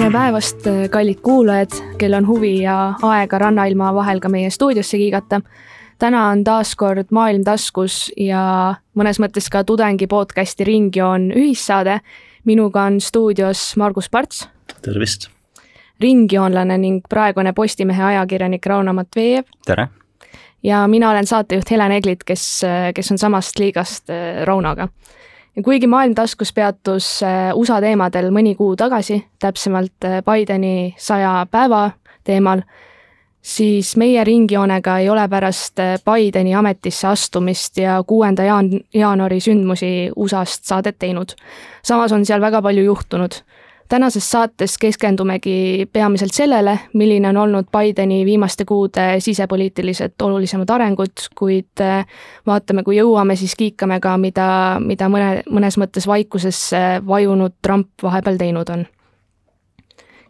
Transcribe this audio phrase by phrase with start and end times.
[0.00, 5.40] tere päevast, kallid kuulajad, kel on huvi ja aega rannailma vahel ka meie stuudiosse kiigata.
[5.98, 12.00] täna on taas kord Maailm taskus ja mõnes mõttes ka tudengi podcasti Ringjoon ühissaade.
[12.44, 14.48] minuga on stuudios Margus Parts.
[14.82, 15.28] tervist.
[16.00, 19.44] ringjoonlane ning praegune Postimehe ajakirjanik Rauno Matvejev.
[19.66, 19.88] tere.
[20.62, 22.62] ja mina olen saatejuht Helen Eglit, kes,
[22.94, 24.88] kes on samast liigast äh, Raunoga
[25.60, 31.46] ja kuigi maailm taskus peatus äh, USA teemadel mõni kuu tagasi, täpsemalt äh, Bideni saja
[31.50, 31.90] päeva
[32.24, 32.62] teemal,
[33.42, 40.10] siis meie ringjoonega ei ole pärast äh, Bideni ametisse astumist ja kuuenda jaan-, jaanuari sündmusi
[40.16, 41.36] USA-st saadet teinud.
[41.84, 43.42] samas on seal väga palju juhtunud
[43.90, 51.82] tänases saates keskendumegi peamiselt sellele, milline on olnud Bideni viimaste kuude sisepoliitilised olulisemad arengud, kuid
[51.82, 52.06] äh,
[52.46, 54.46] vaatame, kui jõuame, siis kiikame ka, mida,
[54.84, 58.86] mida mõne, mõnes mõttes vaikusesse vajunud Trump vahepeal teinud on.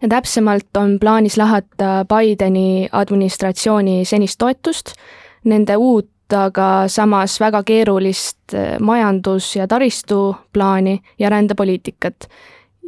[0.03, 4.95] ja täpsemalt on plaanis lahata Bideni administratsiooni senist toetust,
[5.45, 12.29] nende uut aga samas väga keerulist äh, majandus- ja taristuplaani ja rändepoliitikat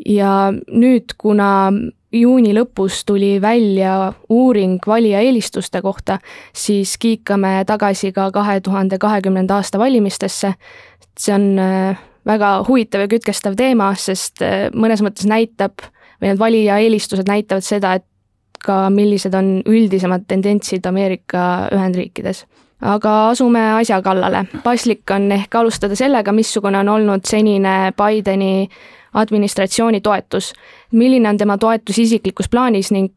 [0.07, 1.73] ja nüüd, kuna
[2.13, 6.19] juuni lõpus tuli välja uuring valija eelistuste kohta,
[6.53, 10.55] siis kiikame tagasi ka kahe tuhande kahekümnenda aasta valimistesse.
[11.19, 15.85] see on äh, väga huvitav ja kütkestav teema, sest äh, mõnes mõttes näitab
[16.21, 18.05] või need valija eelistused näitavad seda, et
[18.65, 22.47] ka millised on üldisemad tendentsid Ameerika Ühendriikides
[22.83, 24.47] aga asume asja kallale.
[24.63, 28.69] paslik on ehk alustada sellega, missugune on olnud senine Bideni
[29.15, 30.53] administratsiooni toetus.
[30.93, 33.15] milline on tema toetus isiklikus plaanis ning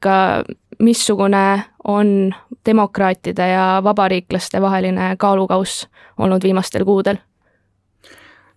[0.79, 5.87] missugune on demokraatide ja vabariiklaste vaheline kaalukauss
[6.17, 7.15] olnud viimastel kuudel?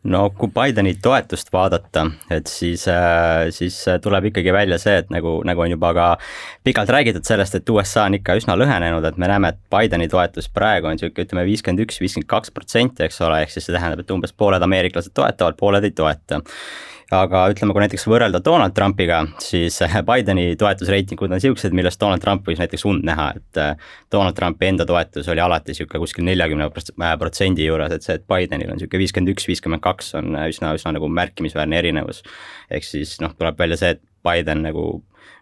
[0.03, 2.85] no kui Bideni toetust vaadata, et siis,
[3.51, 6.07] siis tuleb ikkagi välja see, et nagu, nagu on juba ka
[6.65, 10.49] pikalt räägitud sellest, et USA on ikka üsna lõhenenud, et me näeme, et Bideni toetus
[10.55, 14.05] praegu on sihuke, ütleme viiskümmend üks, viiskümmend kaks protsenti, eks ole, ehk siis see tähendab,
[14.05, 16.41] et umbes pooled ameeriklased toetavad, pooled ei toeta
[17.15, 22.45] aga ütleme, kui näiteks võrrelda Donald Trumpiga, siis Bideni toetusreitingud on siuksed, millest Donald Trump
[22.49, 26.69] võis näiteks und näha, et äh, Donald Trumpi enda toetus oli alati sihuke kuskil neljakümne
[26.69, 30.51] äh, protsendi juures, et see, et Bidenil on sihuke viiskümmend üks, viiskümmend kaks on äh,
[30.53, 32.23] üsna, üsna nagu märkimisväärne erinevus.
[32.71, 34.89] ehk siis noh, tuleb välja see, et Biden nagu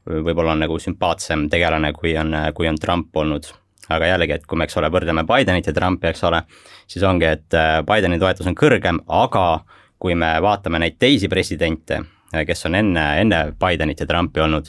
[0.06, 3.48] võib-olla on nagu sümpaatsem tegelane, kui on, kui on Trump olnud
[3.90, 6.44] aga jällegi, et kui me, eks ole, võrdleme Bidenit ja Trumpi, eks ole,
[6.90, 9.46] siis ongi, et Bideni toetus on kõrgem, aga
[9.98, 12.02] kui me vaatame neid teisi presidente,
[12.46, 14.68] kes on enne, enne Bidenit ja Trumpi olnud,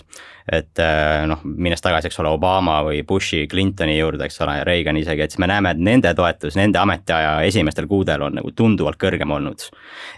[0.52, 5.00] et eh, noh, minnes tagasi, eks ole, Obama või Bushi, Clintoni juurde, eks ole, Reagan
[5.00, 9.00] isegi, et siis me näeme, et nende toetus nende ametiaja esimestel kuudel on nagu tunduvalt
[9.02, 9.68] kõrgem olnud.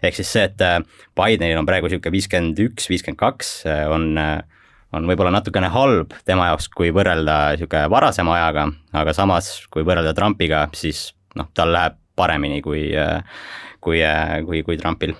[0.03, 0.77] ehk siis see, et eh,
[1.17, 3.53] Bidenil on praegu sihuke viiskümmend üks, viiskümmend kaks,
[3.89, 4.13] on
[4.89, 8.63] on võib-olla natukene halb tema jaoks, kui võrrelda niisugune varasema ajaga,
[8.97, 12.87] aga samas, kui võrrelda Trumpiga, siis noh, tal läheb paremini kui,
[13.83, 14.03] kui,
[14.45, 15.15] kui, kui Trumpil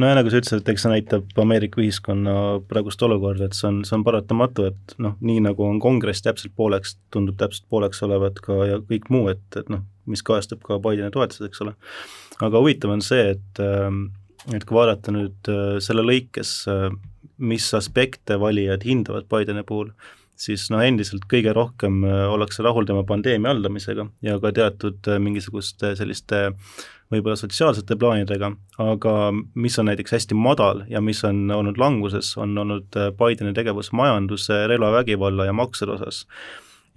[0.00, 2.34] nojah, nagu sa ütlesid, et eks see näitab Ameerika ühiskonna
[2.70, 6.54] praegust olukorda, et see on, see on paratamatu, et noh, nii nagu on kongress täpselt
[6.58, 10.80] pooleks, tundub täpselt pooleks olevat ka ja kõik muu, et, et noh, mis kajastub ka
[10.82, 11.74] Bideni toetused, eks ole.
[12.40, 14.06] aga huvitav on see, et, ähm,
[14.54, 16.88] et kui vaadata nüüd äh, selle lõikes, äh,
[17.40, 19.92] mis aspekte valijad hindavad Bideni puhul,
[20.40, 25.94] siis noh, endiselt kõige rohkem äh, ollakse rahul tema pandeemia haldamisega ja ka teatud mingisuguste
[25.98, 26.48] selliste
[27.10, 28.52] võib-olla sotsiaalsete plaanidega,
[28.82, 33.54] aga mis on näiteks hästi madal ja mis on olnud languses, on olnud äh, Bideni
[33.56, 36.26] tegevus majanduse, relvavägivalla ja maksude osas.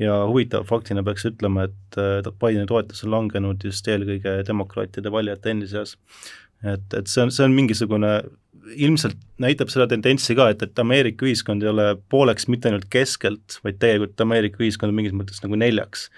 [0.01, 5.51] ja huvitava faktina peaks ütlema, et äh, Bideni toetus on langenud just eelkõige demokraatide valijate
[5.53, 5.97] endi seas.
[6.63, 8.13] et, et see on, see on mingisugune
[8.75, 13.59] ilmselt näitab seda tendentsi ka, et, et Ameerika ühiskond ei ole pooleks mitte ainult keskelt,
[13.65, 16.09] vaid tegelikult Ameerika ühiskond on mingis mõttes nagu neljaks.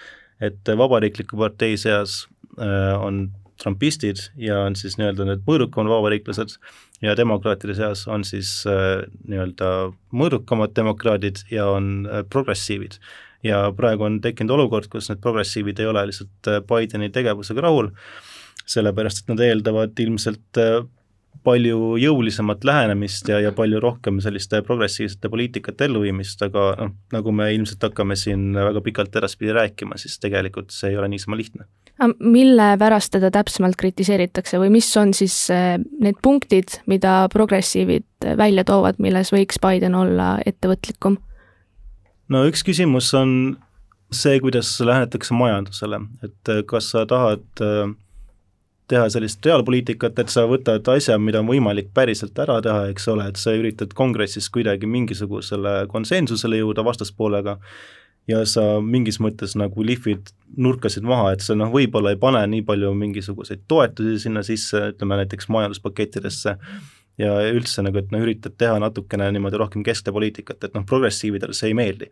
[0.43, 2.25] et Vabariikliku partei seas
[2.59, 3.29] äh, on
[3.61, 6.57] trumpistid ja on siis nii-öelda need mõõdukamad vabariiklased
[7.03, 9.71] ja demokraatide seas on siis äh, nii-öelda
[10.15, 12.99] mõõdukamad demokraadid ja on äh, progressiivid.
[13.45, 17.91] ja praegu on tekkinud olukord, kus need progressiivid ei ole lihtsalt äh, Bideni tegevusega rahul,
[18.65, 20.81] sellepärast et nad eeldavad ilmselt äh,
[21.43, 27.51] palju jõulisemat lähenemist ja, ja palju rohkem selliste progressiivsete poliitikate elluviimist, aga noh, nagu me
[27.53, 31.67] ilmselt hakkame siin väga pikalt edaspidi rääkima, siis tegelikult see ei ole niisama lihtne
[32.19, 38.65] mille pärast teda täpsemalt kritiseeritakse või mis on siis äh, need punktid, mida progressiivid välja
[38.67, 41.15] toovad, milles võiks Biden olla ettevõtlikum?
[42.27, 43.55] no üks küsimus on
[44.11, 47.93] see, kuidas lähenetakse majandusele, et äh, kas sa tahad äh,
[48.91, 53.27] teha sellist reaalpoliitikat, et sa võtad asja, mida on võimalik päriselt ära teha, eks ole,
[53.31, 57.57] et sa üritad kongressis kuidagi mingisugusele konsensusele jõuda vastaspoolega
[58.29, 62.65] ja sa mingis mõttes nagu lihvid nurkasid maha, et sa noh, võib-olla ei pane nii
[62.67, 66.55] palju mingisuguseid toetusi sinna sisse, ütleme näiteks majanduspakettidesse,
[67.21, 71.55] ja üldse nagu, et noh, üritad teha natukene niimoodi rohkem keskne poliitikat, et noh, progressiividele
[71.55, 72.09] see ei meeldi.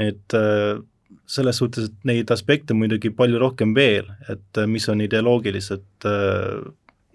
[0.00, 0.80] et äh,
[1.30, 6.60] selles suhtes, et neid aspekte muidugi palju rohkem veel, et äh, mis on ideoloogilised äh,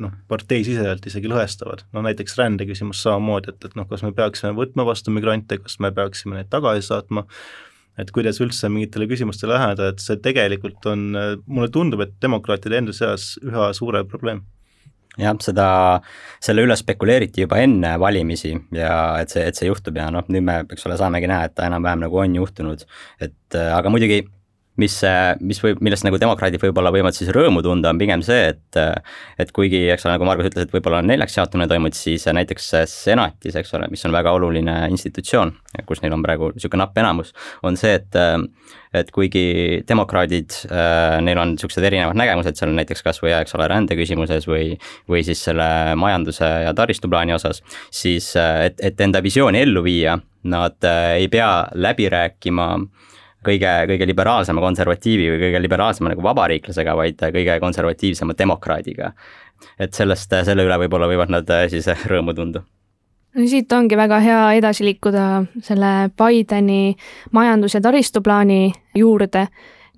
[0.04, 4.88] noh, parteisiseselt isegi lõhestavad, no näiteks rändeküsimus samamoodi, et, et noh, kas me peaksime võtma
[4.88, 7.26] vastu migrante, kas me peaksime neid tagasi saatma,
[8.00, 11.08] et kuidas üldse mingitele küsimustele läheneda, et see tegelikult on,
[11.48, 14.44] mulle tundub, et demokraatide enda seas üha suurem probleem
[15.22, 15.68] jah, seda,
[16.44, 20.46] selle üle spekuleeriti juba enne valimisi ja et see, et see juhtub ja noh, nüüd
[20.46, 22.86] me, eks ole, saamegi näha, et ta enam-vähem nagu on juhtunud.
[23.24, 24.24] et aga muidugi
[24.82, 24.96] mis,
[25.40, 28.80] mis võib, millest nagu demokraadid võib-olla võivad siis rõõmu tunda, on pigem see, et
[29.42, 32.72] et kuigi, eks ole, nagu Margus ütles, et võib-olla on neljaks jaotumine toimunud, siis näiteks
[32.92, 35.54] senatis, eks ole, mis on väga oluline institutsioon,
[35.88, 37.34] kus neil on praegu niisugune napp enamus,
[37.64, 38.20] on see, et
[38.96, 40.54] et kuigi demokraadid,
[41.26, 44.78] neil on niisugused erinevad nägemused seal näiteks kas või eks ole, rändeküsimuses või
[45.12, 45.68] või siis selle
[46.00, 47.60] majanduse ja taristuplaani osas,
[47.92, 50.16] siis et, et enda visiooni ellu viia,
[50.48, 50.88] nad
[51.18, 53.12] ei pea läbi rääkima äh,
[53.46, 59.12] kõige, kõige liberaalsema konservatiivi või kõige liberaalsema nagu vabariiklasega, vaid kõige konservatiivsema demokraadiga.
[59.80, 62.66] et sellest, selle üle võib-olla võivad nad siis rõõmu tunda
[63.36, 66.96] no siit ongi väga hea edasi liikuda selle Bideni
[67.36, 69.48] majandus- ja taristuplaani juurde.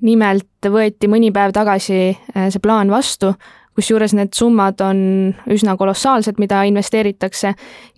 [0.01, 3.33] nimelt võeti mõni päev tagasi äh, see plaan vastu
[3.77, 4.99] kusjuures need summad on
[5.53, 7.51] üsna kolossaalsed, mida investeeritakse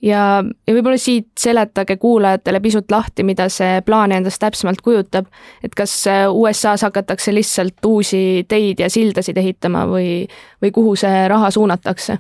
[0.04, 5.30] ja, ja võib-olla siit seletage kuulajatele pisut lahti, mida see plaan endast täpsemalt kujutab.
[5.64, 5.94] et kas
[6.30, 10.26] USA-s hakatakse lihtsalt uusi teid ja sildasid ehitama või,
[10.62, 12.20] või kuhu see raha suunatakse?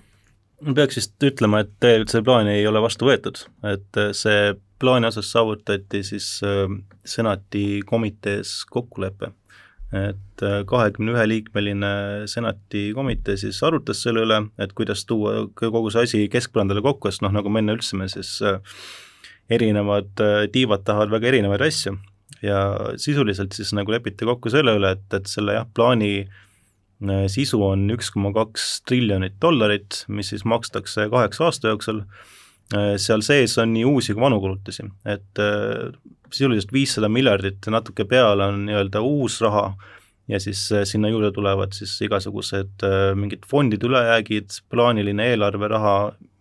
[0.62, 5.08] ma peaks vist ütlema, et tegelikult see plaan ei ole vastu võetud, et see plaani
[5.12, 6.72] osas saavutati siis äh,
[7.06, 9.34] senati komitees kokkulepe
[9.90, 11.92] et äh, kahekümne ühe liikmeline
[12.30, 17.24] senati komitee siis arutas selle üle, et kuidas tuua kogu see asi keskpõrandale kokku, sest
[17.26, 18.62] noh, nagu me enne ütlesime, siis äh,
[19.50, 21.98] erinevad äh, tiivad tahavad väga erinevaid asju.
[22.46, 22.60] Ja
[23.02, 26.30] sisuliselt siis nagu lepiti kokku selle üle, et, et selle jah, plaani
[27.32, 32.04] sisu on üks koma kaks triljonit dollarit, mis siis makstakse kaheksa aasta jooksul,
[32.70, 35.42] seal sees on nii uusi kui vanu kulutusi, et
[36.30, 39.72] sisuliselt viissada miljardit ja natuke peale on nii-öelda uus raha
[40.30, 45.96] ja siis äh, sinna juurde tulevad siis igasugused äh, mingid fondide ülejäägid, plaaniline eelarveraha,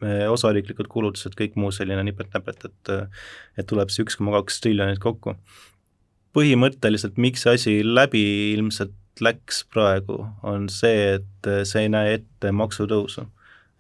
[0.05, 2.93] äh, osariiklikud kulutused, kõik muu selline nipet-näpet, et
[3.59, 5.35] et tuleb see üks koma kaks triljonit kokku.
[6.37, 8.23] põhimõtteliselt, miks see asi läbi
[8.53, 8.95] ilmselt
[9.25, 13.25] läks praegu, on see, et see ei näe ette maksutõusu.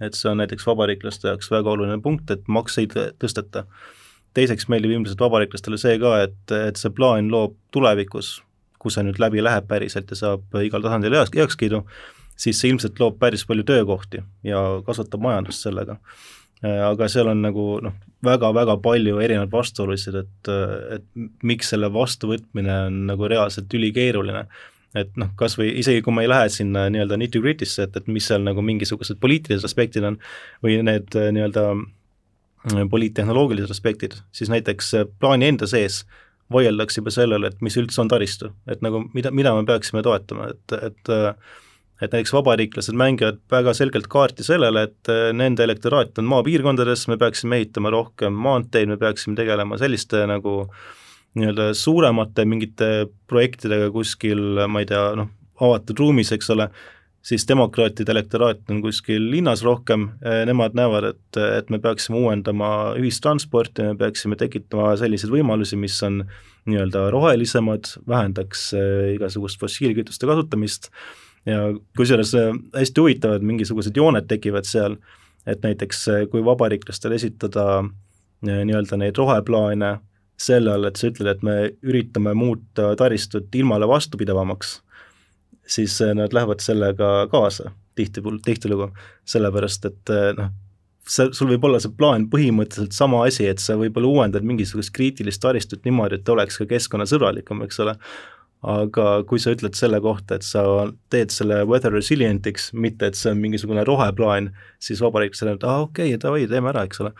[0.00, 3.64] Et see on näiteks vabariiklaste jaoks väga oluline punkt, et makse ei tõsteta
[4.36, 8.38] teiseks meeldib ilmselt vabariiklastele see ka, et, et see plaan loob tulevikus,
[8.78, 11.82] kui see nüüd läbi läheb päriselt ja saab igal tasandil heaks, heakskiidu,
[12.38, 15.98] siis see ilmselt loob päris palju töökohti ja kasvatab majandust sellega.
[16.62, 20.50] aga seal on nagu noh, väga-väga palju erinevaid vastuolusid, et,
[20.96, 24.46] et miks selle vastuvõtmine on nagu reaalselt ülikeeruline
[24.96, 28.24] et noh, kas või isegi kui ma ei lähe sinna nii-öelda nitty-gritty'sse, et, et mis
[28.30, 30.16] seal nagu mingisugused poliitilised aspektid on
[30.64, 31.68] või need nii-öelda
[32.90, 36.02] poliittehnoloogilised aspektid, siis näiteks plaani enda sees
[36.52, 40.52] vaieldakse juba sellele, et mis üldse on taristu, et nagu mida, mida me peaksime toetama,
[40.54, 41.16] et, et
[41.98, 47.58] et näiteks vabariiklased mängivad väga selgelt kaarti sellele, et nende elektoraat on maapiirkondades, me peaksime
[47.58, 50.60] ehitama rohkem maanteid, me peaksime tegelema selliste nagu
[51.36, 55.28] nii-öelda suuremate mingite projektidega kuskil, ma ei tea, noh,
[55.60, 56.68] avatud ruumis, eks ole,
[57.28, 60.08] siis demokraatide elektoraat on kuskil linnas rohkem,
[60.48, 66.22] nemad näevad, et, et me peaksime uuendama ühistransporti, me peaksime tekitama selliseid võimalusi, mis on
[66.68, 70.90] nii-öelda rohelisemad, vähendaks eh, igasugust fossiilkütuste kasutamist.
[71.48, 74.98] Ja kusjuures eh, hästi huvitavad mingisugused jooned tekivad seal,
[75.48, 77.82] et näiteks kui vabariiklastel esitada
[78.44, 79.94] nii-öelda neid roheplaane
[80.38, 84.78] selle all, et sa ütled, et me üritame muuta taristut ilmale vastupidavamaks
[85.68, 88.88] siis äh, nad lähevad sellega kaasa tihtipuhul, tihtilugu,
[89.28, 90.50] sellepärast et äh, noh,
[91.08, 95.42] see, sul võib olla see plaan põhimõtteliselt sama asi, et sa võib-olla uuendad mingisugust kriitilist
[95.42, 97.96] taristut niimoodi, et ta oleks ka keskkonnasõbralikum, eks ole,
[98.68, 100.64] aga kui sa ütled selle kohta, et sa
[101.12, 104.52] teed selle weather resilient'iks, mitte et see on mingisugune roheplaan,
[104.82, 107.14] siis vabariiklased on, et aa okei okay,, davai, teeme ära, eks ole.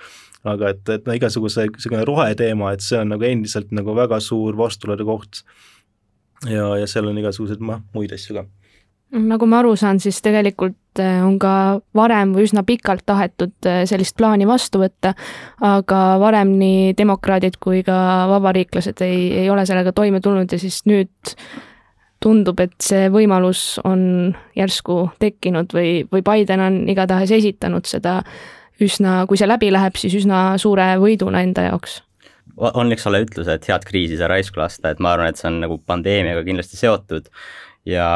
[0.47, 4.59] Aga et, et no igasuguse niisugune roheteema, et see on nagu endiselt nagu väga suur
[4.59, 5.42] vastuolude koht.
[6.47, 8.45] Ja, ja seal on igasuguseid muid asju ka.
[9.09, 13.80] Nagu ma aru saan, siis tegelikult äh, on ka varem või üsna pikalt tahetud äh,
[13.88, 15.14] sellist plaani vastu võtta,
[15.64, 17.97] aga varem nii demokraadid kui ka
[18.28, 21.33] vabariiklased ei, ei ole sellega toime tulnud ja siis nüüd
[22.21, 28.18] tundub, et see võimalus on järsku tekkinud või, või Biden on igatahes esitanud seda
[28.85, 32.02] üsna, kui see läbi läheb, siis üsna suure võiduna enda jaoks.
[32.58, 35.47] On, eks ole, ütlus, et head kriisi saa raisku lasta, et ma arvan, et see
[35.50, 37.28] on nagu pandeemiaga kindlasti seotud.
[37.87, 38.08] Ja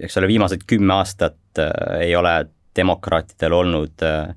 [0.00, 2.32] eks ole, viimased kümme aastat äh, ei ole
[2.76, 4.34] demokraatidel olnud Äh,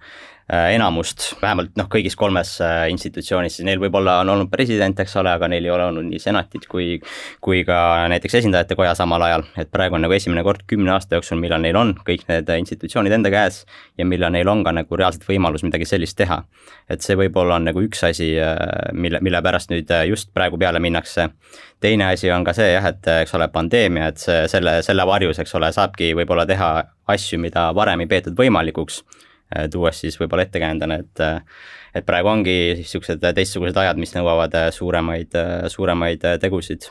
[0.54, 5.32] enamust, vähemalt noh, kõigis kolmes äh, institutsioonis, siis neil võib-olla on olnud president, eks ole,
[5.34, 7.00] aga neil ei ole olnud nii senatit kui,
[7.42, 7.80] kui ka
[8.14, 11.66] näiteks esindajate koja samal ajal, et praegu on nagu esimene kord kümne aasta jooksul, millal
[11.66, 13.64] neil on kõik need institutsioonid enda käes
[13.98, 16.44] ja millal neil on ka nagu reaalselt võimalus midagi sellist teha.
[16.90, 18.56] et see võib-olla on nagu üks asi, äh,
[18.94, 21.30] mille, mille pärast nüüd just praegu peale minnakse.
[21.82, 25.42] teine asi on ka see jah, et eks ole, pandeemia, et see, selle, selle varjus,
[25.42, 26.74] eks ole, saabki võib-olla teha
[27.08, 29.25] asju, mida varem ei peetud võimalikuks Äh,
[29.72, 31.42] tuues siis võib-olla ettekäändena, et äh,
[31.96, 35.38] et praegu ongi niisugused teistsugused ajad, mis nõuavad äh, suuremaid,
[35.72, 36.90] suuremaid tegusid.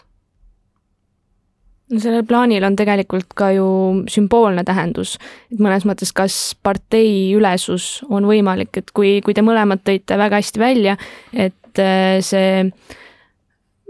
[1.93, 3.69] no sellel plaanil on tegelikult ka ju
[4.11, 5.19] sümboolne tähendus,
[5.53, 10.63] et mõnes mõttes, kas parteiülesus on võimalik, et kui, kui te mõlemad tõite väga hästi
[10.63, 10.97] välja,
[11.33, 11.83] et
[12.25, 12.71] see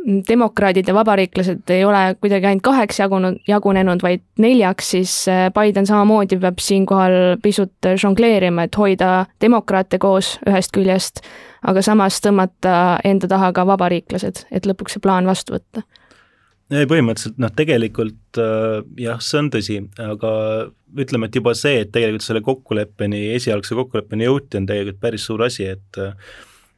[0.04, 5.86] demokraadid ja vabariiklased ei ole kuidagi ainult kaheks jagunud, jagunenud, vaid neljaks, siis äh, Biden
[5.88, 11.24] samamoodi peab siinkohal pisut žongleerima, et hoida demokraate koos ühest küljest,
[11.64, 15.84] aga samas tõmmata enda taha ka vabariiklased, et lõpuks see plaan vastu võtta.
[16.70, 20.32] ei, põhimõtteliselt noh, tegelikult äh, jah, see on tõsi, aga
[21.00, 25.48] ütleme, et juba see, et tegelikult selle kokkuleppeni, esialgse kokkuleppeni jõuti, on tegelikult päris suur
[25.48, 26.04] asi, et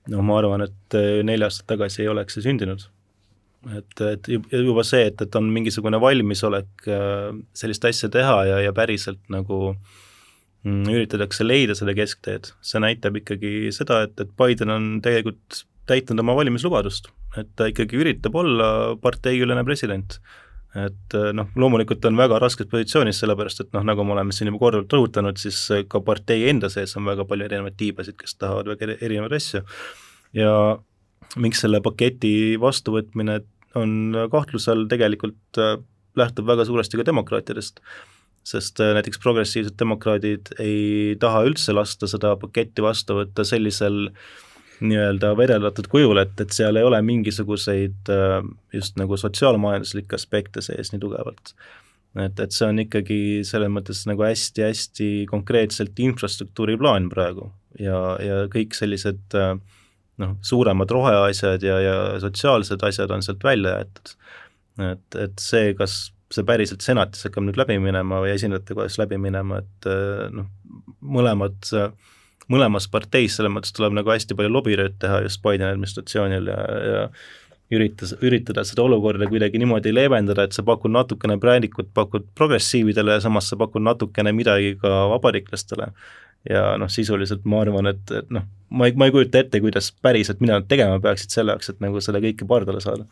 [0.07, 2.87] noh, ma arvan, et neli aastat tagasi ei oleks see sündinud
[3.75, 8.75] et, et juba see, et, et on mingisugune valmisolek äh, sellist asja teha ja, ja
[8.77, 14.89] päriselt nagu mm, üritatakse leida seda keskteed, see näitab ikkagi seda, et, et Biden on
[15.05, 18.69] tegelikult täitnud oma valimislubadust, et ta ikkagi üritab olla
[19.03, 20.21] parteiülene president.
[20.77, 24.51] et äh, noh, loomulikult on väga raskes positsioonis, sellepärast et noh, nagu me oleme siin
[24.51, 28.69] juba korduvalt rõhutanud, siis ka partei enda sees on väga palju erinevaid tiibasid, kes tahavad
[28.75, 29.63] väga erinevaid asju
[30.37, 30.53] ja
[31.41, 33.41] miks selle paketi vastuvõtmine
[33.77, 35.77] on kahtluse all, tegelikult äh,
[36.17, 37.81] lähtub väga suuresti ka demokraatidest.
[38.47, 44.05] sest äh, näiteks progressiivsed demokraadid ei taha üldse lasta seda paketti vastu võtta sellisel
[44.81, 48.39] nii-öelda vedeldatud kujul, et, et seal ei ole mingisuguseid äh,
[48.75, 51.55] just nagu sotsiaalmajanduslikke aspekte sees nii tugevalt.
[52.23, 58.45] et, et see on ikkagi selles mõttes nagu hästi-hästi konkreetselt infrastruktuuri plaan praegu ja, ja
[58.53, 59.57] kõik sellised äh,
[60.23, 64.13] noh, suuremad roheasjad ja, ja sotsiaalsed asjad on sealt välja jäetud.
[64.91, 65.97] et, et see, kas
[66.33, 69.89] see päriselt senatis hakkab nüüd läbi minema või esindajate kojas läbi minema, et
[70.35, 70.49] noh,
[71.01, 71.71] mõlemad,
[72.53, 76.59] mõlemas parteis selles mõttes tuleb nagu hästi palju lobitööd teha just Bideni administratsioonil ja,
[76.91, 77.05] ja
[77.75, 83.25] üritas, üritada seda olukorda kuidagi niimoodi leevendada, et sa pakud natukene präänikut, pakud progressiividele ja
[83.25, 85.91] samas sa pakud natukene midagi ka vabariiklastele
[86.51, 89.93] ja noh, sisuliselt ma arvan, et, et noh, ma ei, ma ei kujuta ette, kuidas
[90.03, 93.07] päriselt, mida nad tegema peaksid selle jaoks, et nagu selle kõike pardale saada.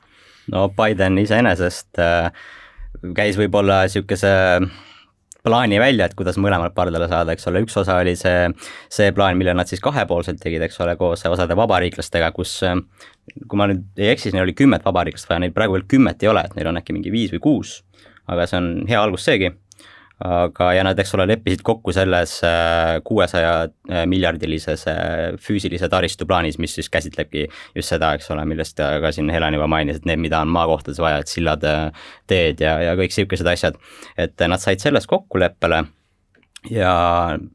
[0.52, 2.30] no Biden iseenesest äh,
[3.16, 4.32] käis võib-olla niisuguse
[5.44, 8.48] plaani välja, et kuidas mõlemad pardale saada, eks ole, üks osa oli see,
[8.92, 13.68] see plaan, mille nad siis kahepoolselt tegid, eks ole, koos osade vabariiklastega, kus kui ma
[13.68, 16.46] nüüd ei eksi, siis neil oli kümmet vabariiklast vaja, neil praegu veel kümmet ei ole,
[16.46, 17.74] et neil on äkki mingi viis või kuus,
[18.30, 19.52] aga see on hea algus seegi
[20.22, 26.26] aga, ja nad, eks ole, leppisid kokku selles äh, kuuesaja äh, miljardilises äh, füüsilise taristu
[26.26, 30.08] plaanis, mis siis käsitlebki just seda, eks ole, millest ka siin Helen juba mainis, et
[30.08, 31.66] need, mida on maakohtades vaja, et sillad,
[32.30, 33.78] teed ja, ja kõik sihukesed asjad.
[34.18, 35.84] et nad said selles kokkuleppele
[36.70, 36.92] ja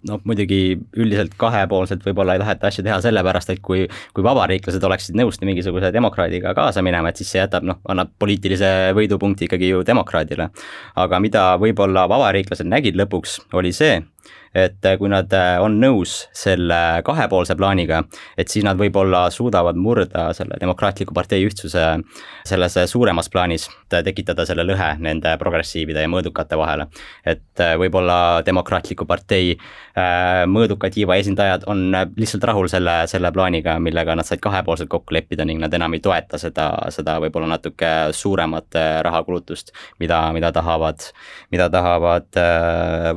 [0.08, 5.18] noh, muidugi üldiselt kahepoolselt võib-olla ei taheta asju teha sellepärast, et kui, kui vabariiklased oleksid
[5.18, 9.84] nõus mingisuguse demokraadiga kaasa minema, et siis see jätab noh, annab poliitilise võidupunkti ikkagi ju
[9.88, 10.50] demokraadile.
[10.96, 14.00] aga mida võib-olla vabariiklased nägid lõpuks, oli see,
[14.54, 18.02] et äh, kui nad äh, on nõus selle kahepoolse plaaniga,
[18.38, 21.86] et siis nad võib-olla suudavad murda selle demokraatliku partei ühtsuse
[22.48, 26.88] selles suuremas plaanis, tekitada selle lõhe nende progressiivide ja mõõdukate vahele.
[27.26, 29.58] et äh, võib-olla demokraatliku partei
[30.48, 35.44] mõõduka tiiva esindajad on lihtsalt rahul selle, selle plaaniga, millega nad said kahepoolselt kokku leppida
[35.46, 41.04] ning nad enam ei toeta seda, seda võib-olla natuke suuremat rahakulutust, mida, mida tahavad,
[41.52, 42.40] mida tahavad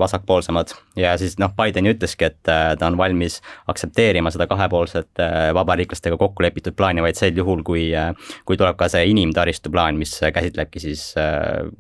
[0.03, 3.39] vasakpoolsemad ja siis noh, Biden ütleski, et äh, ta on valmis
[3.71, 8.11] aktsepteerima seda kahepoolset äh, vabariiklastega kokku lepitud plaani vaid sel juhul, kui, äh,
[8.49, 11.05] kui tuleb ka see inimtaristu plaan, mis käsitlebki siis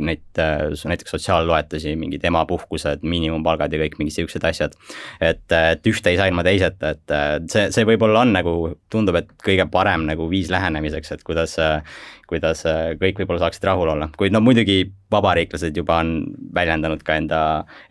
[0.02, 4.76] neid näiteks sotsiaalloetusi, mingid emapuhkused, miinimumpalgad ja kõik mingid siuksed asjad.
[5.20, 8.56] et, et ühte ei saa ilma teiseta, et see, see võib-olla on nagu,
[8.92, 11.58] tundub, et kõige parem nagu viis lähenemiseks, et kuidas
[12.32, 12.64] kuidas
[13.00, 16.12] kõik võib-olla saaksid rahul olla, kuid no muidugi vabariiklased juba on
[16.54, 17.40] väljendanud ka enda,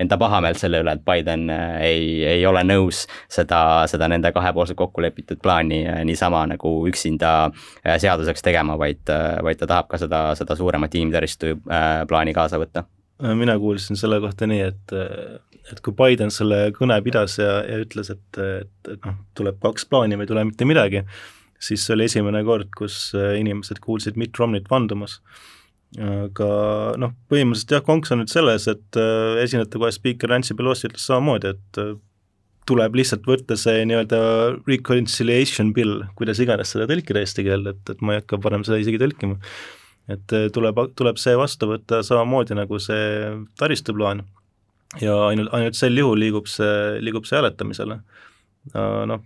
[0.01, 4.79] enda pahameelt selle üle, et Biden äh, ei, ei ole nõus seda, seda nende kahepoolselt
[4.79, 7.51] kokku lepitud plaani äh, niisama nagu üksinda
[7.83, 9.03] seaduseks tegema, vaid,
[9.43, 11.55] vaid ta tahab ka seda, seda suuremat inimtaristu
[12.09, 12.85] plaani kaasa võtta
[13.37, 14.93] mina kuulsin selle kohta nii, et,
[15.71, 19.85] et kui Biden selle kõne pidas ja, ja ütles, et, et, et noh, tuleb kaks
[19.91, 21.03] plaani või ei tule mitte midagi,
[21.61, 25.19] siis see oli esimene kord, kus äh, inimesed kuulsid Mitt Romneyt vandumas.
[25.99, 26.51] Aga
[27.01, 31.03] noh, põhimõtteliselt jah, konks on nüüd selles, et äh, esinejate kohe spiiker Nancy Pelosi ütles
[31.09, 31.93] samamoodi, et äh,
[32.69, 34.21] tuleb lihtsalt võtta see nii-öelda
[34.69, 38.79] reconciliation bill, kuidas iganes seda tõlkida eesti keelde, et, et ma ei hakka parem seda
[38.79, 39.39] isegi tõlkima.
[40.11, 44.23] et tuleb, tuleb see vastu võtta samamoodi nagu see taristuplaan
[44.99, 47.99] ja ainult, ainult sel juhul liigub see, liigub see hääletamisele.
[49.11, 49.21] noh,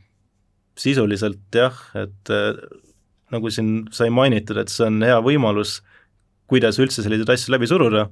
[0.79, 2.57] sisuliselt jah, et äh,
[3.33, 5.79] nagu siin sai mainitud, et see on hea võimalus,
[6.51, 8.07] kuidas üldse selliseid asju läbi suruda,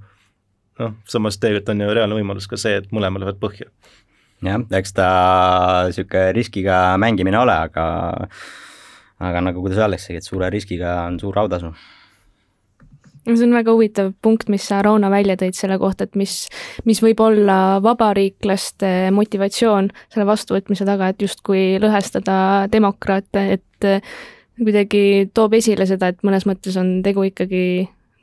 [0.81, 3.69] noh, samas tegelikult on ju reaalne võimalus ka see, et mõlemal lähevad põhja.
[4.43, 5.07] jah, eks ta
[5.87, 7.85] niisugune riskiga mängimine ole, aga
[9.23, 11.71] aga nagu kuidas öeldaksegi, et suure riskiga on suur autasu
[13.23, 16.33] see on väga huvitav punkt, mis sa, Rauno, välja tõid selle kohta, et mis,
[16.83, 23.87] mis võib olla vabariiklaste motivatsioon selle vastuvõtmise taga, et justkui lõhestada demokraate, et
[24.59, 27.63] kuidagi toob esile seda, et mõnes mõttes on tegu ikkagi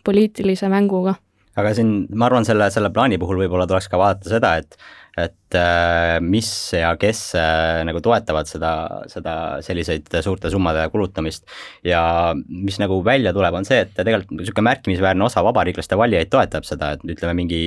[0.05, 1.17] poliitilise mänguga.
[1.61, 4.79] aga siin, ma arvan, selle, selle plaani puhul võib-olla tuleks ka vaadata seda, et
[5.19, 8.73] et äh, mis ja kes äh, nagu toetavad seda,
[9.11, 11.47] seda selliseid suurte summade kulutamist.
[11.85, 16.69] ja mis nagu välja tuleb, on see, et tegelikult niisugune märkimisväärne osa vabariiklaste valijaid toetab
[16.69, 17.63] seda, et ütleme, mingi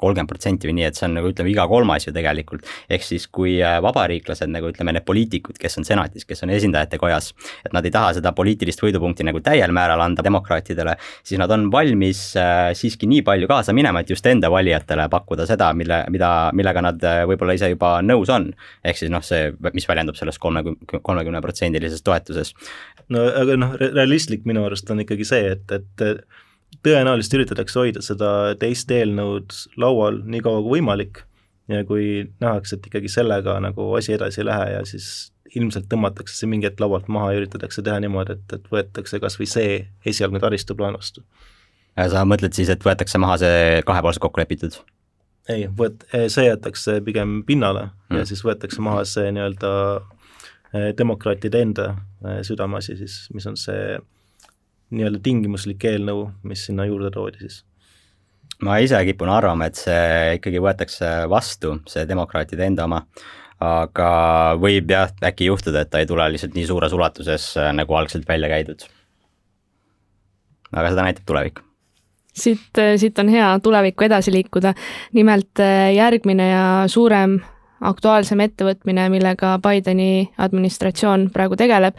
[0.00, 2.66] kolmkümmend protsenti või nii, et see on nagu ütleme, iga kolmas ju tegelikult.
[2.90, 6.98] ehk siis, kui äh, vabariiklased nagu ütleme, need poliitikud, kes on senatis, kes on esindajate
[7.00, 7.32] kojas,
[7.64, 11.68] et nad ei taha seda poliitilist võidupunkti nagu täiel määral anda demokraatidele, siis nad on
[11.72, 16.32] valmis äh, siiski nii palju kaasa minema, et just enda valijatele pakkuda seda, mille, mida,
[16.56, 18.50] millega nad äh, võib-olla ise juba nõus on.
[18.84, 22.54] ehk siis noh, see, mis väljendub selles kolmekümne, kolmekümne protsendilises toetuses.
[23.08, 26.10] no aga noh, realistlik minu arust on ikkagi see, et, et
[26.84, 31.22] tõenäoliselt üritatakse hoida seda teist eelnõud laual nii kaua kui võimalik
[31.68, 36.34] ja kui nähakse, et ikkagi sellega nagu asi edasi ei lähe ja siis ilmselt tõmmatakse
[36.36, 39.78] see mingi hetk laualt maha ja üritatakse teha niimoodi, et, et võetakse kas või see
[40.06, 41.24] esialgne taristuplaan vastu.
[41.96, 44.78] sa mõtled siis, et võetakse maha see kahepoolselt kokku lepitud?
[45.48, 48.18] ei, võet-, see jäetakse pigem pinnale mm.
[48.18, 49.72] ja siis võetakse maha see nii-öelda
[50.74, 51.88] eh, demokraatide enda
[52.24, 53.98] eh, südameasi siis, mis on see
[54.94, 57.62] nii-öelda tingimuslik eelnõu, mis sinna juurde toodi siis?
[58.64, 63.02] ma ise kipun arvama, et see ikkagi võetakse vastu, see demokraatide enda oma,
[63.60, 64.08] aga
[64.60, 68.28] võib jah, äkki juhtuda, et ta ei tule lihtsalt nii suures ulatuses, äh, nagu algselt
[68.28, 68.88] välja käidud.
[70.72, 71.60] aga seda näitab tulevik
[72.36, 74.74] siit, äh, siit on hea tulevikku edasi liikuda.
[75.12, 77.40] nimelt äh, järgmine ja suurem
[77.80, 81.96] aktuaalsem ettevõtmine, millega Bideni administratsioon praegu tegeleb,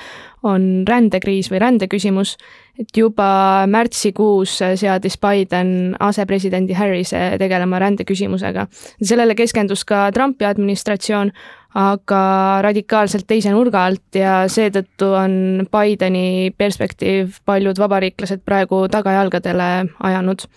[0.47, 2.37] on rändekriis või rändeküsimus.
[2.79, 8.67] et juba märtsikuus seadis Biden asepresidendi Harrise tegelema rändeküsimusega.
[9.03, 11.31] sellele keskendus ka Trumpi administratsioon,
[11.73, 20.47] aga radikaalselt teise nurga alt ja seetõttu on Bideni perspektiiv paljud vabariiklased praegu tagajalgadele ajanud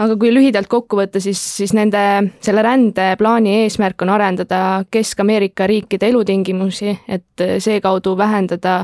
[0.00, 2.00] aga kui lühidalt kokku võtta, siis, siis nende,
[2.44, 4.60] selle rändeplaani eesmärk on arendada
[4.90, 8.80] Kesk-Ameerika riikide elutingimusi, et seekaudu vähendada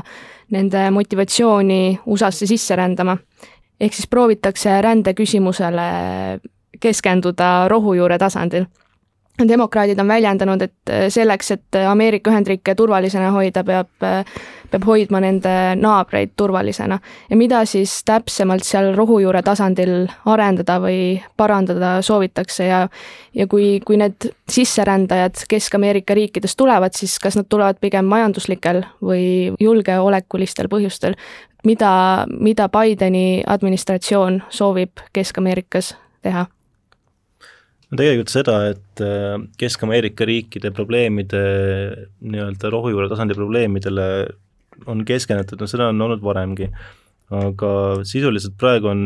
[0.53, 3.17] nende motivatsiooni USA-sse sisse rändama.
[3.79, 5.89] ehk siis proovitakse rändeküsimusele
[6.81, 8.65] keskenduda rohujuure tasandil
[9.45, 14.25] demokraadid on väljendanud, et äh, selleks, et äh, Ameerika Ühendriike turvalisena hoida, peab, äh,
[14.71, 16.99] peab hoidma nende naabreid turvalisena.
[17.29, 22.87] ja mida siis täpsemalt seal rohujuure tasandil arendada või parandada soovitakse ja
[23.35, 29.53] ja kui, kui need sisserändajad Kesk-Ameerika riikidest tulevad, siis kas nad tulevad pigem majanduslikel või
[29.59, 31.15] julgeolekulistel põhjustel,
[31.63, 35.95] mida, mida Bideni administratsioon soovib Kesk-Ameerikas
[36.25, 36.47] teha
[37.87, 41.41] no tegelikult seda, et äh, Kesk-Ameerika riikide probleemide,
[42.25, 44.07] nii-öelda rohujuure tasandi probleemidele
[44.91, 46.71] on keskendutud, no seda on olnud varemgi.
[47.27, 47.69] aga
[48.07, 48.99] sisuliselt praegu on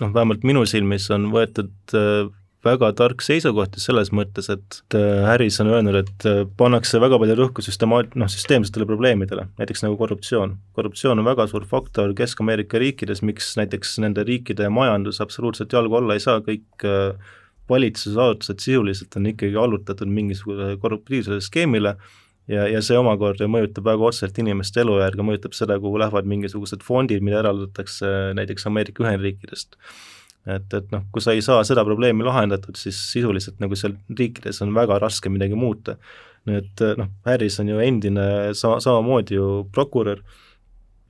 [0.00, 2.28] noh, vähemalt minu silmis on võetud äh,
[2.66, 6.24] väga tark seisukoht selles mõttes, et Harris on öelnud, et
[6.58, 10.56] pannakse väga palju rõhku süstema-, noh, süsteemsetele probleemidele, näiteks nagu korruptsioon.
[10.74, 16.16] korruptsioon on väga suur faktor Kesk-Ameerika riikides, miks näiteks nende riikide majandus absoluutselt jalgu alla
[16.16, 16.88] ei saa, kõik
[17.68, 21.96] valitsusasutused sisuliselt on ikkagi allutatud mingisugusele korruptiivsele skeemile
[22.50, 27.24] ja, ja see omakorda mõjutab väga otseselt inimeste elujärge, mõjutab seda, kuhu lähevad mingisugused fondid,
[27.26, 29.76] mida eraldatakse näiteks Ameerika Ühendriikidest.
[30.46, 34.62] et, et noh, kui sa ei saa seda probleemi lahendatud, siis sisuliselt nagu seal riikides
[34.62, 35.96] on väga raske midagi muuta.
[36.46, 40.22] et noh, Harris on ju endine sa-, samamoodi ju prokurör,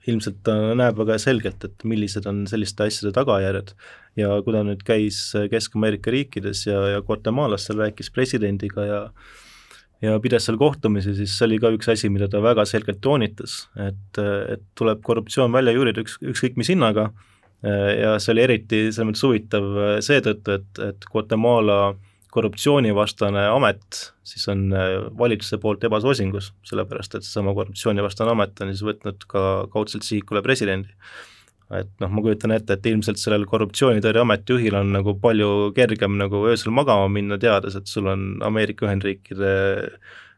[0.07, 3.75] ilmselt ta näeb väga selgelt, et millised on selliste asjade tagajärjed
[4.17, 5.19] ja kui ta nüüd käis
[5.53, 9.03] Kesk-Ameerika riikides ja, ja Guatemalas seal rääkis presidendiga ja
[10.05, 13.63] ja pidas seal kohtumisi, siis see oli ka üks asi, mida ta väga selgelt toonitas,
[13.81, 14.19] et,
[14.53, 17.11] et tuleb korruptsioon välja juurida üks, ükskõik mis hinnaga.
[17.65, 19.65] Ja see oli eriti selles mõttes huvitav
[20.05, 21.79] seetõttu, et, et Guatemala
[22.37, 24.67] korruptsioonivastane amet siis on
[25.19, 30.93] valitsuse poolt ebasoosingus, sellepärast et seesama korruptsioonivastane amet on siis võtnud ka kaudselt sihikule presidendi
[31.75, 36.45] et noh, ma kujutan ette, et ilmselt sellel korruptsioonitõrjeameti juhil on nagu palju kergem nagu
[36.47, 39.55] öösel magama minna, teades, et sul on Ameerika Ühendriikide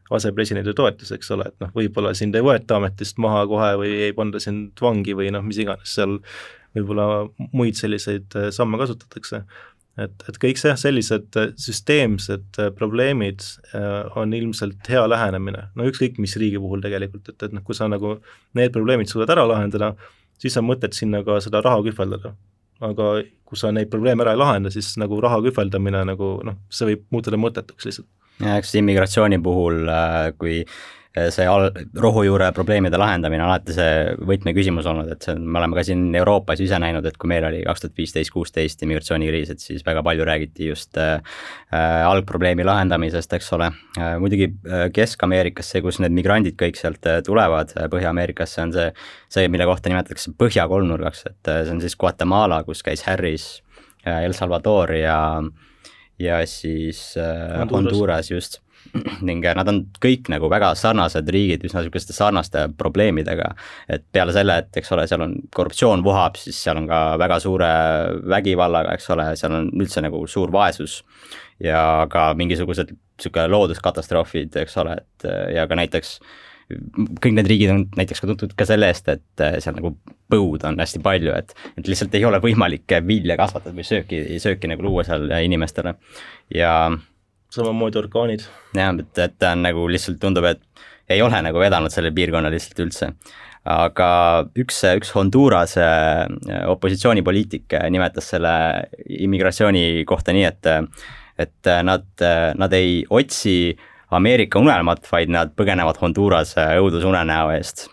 [0.09, 4.15] asepresidendi toetus, eks ole, et noh, võib-olla sind ei võeta ametist maha kohe või ei
[4.17, 6.17] panda sind vangi või noh, mis iganes seal
[6.75, 9.43] võib-olla muid selliseid äh, samme kasutatakse.
[9.99, 13.43] et, et kõik see, sellised äh, süsteemsed äh, probleemid
[14.19, 17.89] on ilmselt hea lähenemine, no ükskõik mis riigi puhul tegelikult, et, et noh, kui sa
[17.91, 18.17] nagu
[18.57, 19.93] need probleemid suudad ära lahendada,
[20.39, 22.35] siis on mõtet sinna ka seda raha kühveldada.
[22.79, 23.09] aga
[23.43, 27.01] kui sa neid probleeme ära ei lahenda, siis nagu raha kühveldamine nagu noh, see võib
[27.11, 28.07] muutuda mõttetuks lihtsalt.
[28.39, 30.61] ja eks immigratsiooni puhul, äh, kui
[31.09, 33.93] see al-, rohujuure probleemide lahendamine on alati see
[34.29, 37.47] võtmeküsimus olnud, et see on, me oleme ka siin Euroopas ise näinud, et kui meil
[37.47, 41.17] oli kaks tuhat viisteist, kuusteist immigratsioonikriis, et siis väga palju räägiti just äh,
[41.73, 44.19] äh algprobleemi lahendamisest, eks ole äh,.
[44.21, 48.91] muidugi äh, Kesk-Ameerikas, see, kus need migrandid kõik sealt äh, tulevad äh,, Põhja-Ameerikasse, on see,
[49.33, 53.49] see, mille kohta nimetatakse põhjakolmnurgaks, et äh, see on siis Guatemala, kus käis Harris
[54.05, 55.19] äh,, El Salvador ja
[56.19, 57.71] ja siis äh, Honduras.
[57.71, 58.61] Honduras just
[59.27, 63.53] ning nad on kõik nagu väga sarnased riigid, üsna niisuguste sarnaste probleemidega.
[63.89, 67.39] et peale selle, et eks ole, seal on korruptsioon vohab, siis seal on ka väga
[67.43, 67.71] suure
[68.35, 71.03] vägivallaga, eks ole, seal on üldse nagu suur vaesus.
[71.59, 76.19] ja ka mingisugused niisugune looduskatastroofid, eks ole, et ja ka näiteks
[76.69, 79.95] kõik need riigid on näiteks ka tuntud ka selle eest, et seal nagu
[80.29, 84.69] põud on hästi palju, et, et lihtsalt ei ole võimalik vilja kasvatada või sööki, sööki
[84.69, 85.95] nagu luua seal inimestele
[86.53, 86.73] ja
[87.53, 88.45] samamoodi orkaanid.
[88.75, 90.61] jah, et, et ta on nagu lihtsalt tundub, et
[91.09, 93.11] ei ole nagu vedanud selle piirkonna lihtsalt üldse.
[93.69, 94.09] aga
[94.57, 95.75] üks, üks Honduras
[96.71, 98.53] opositsioonipoliitik nimetas selle
[99.19, 100.69] immigratsiooni kohta nii, et,
[101.45, 102.07] et nad,
[102.57, 103.77] nad ei otsi
[104.15, 107.89] Ameerika unelmat, vaid nad põgenevad Honduras õudusunenäo eest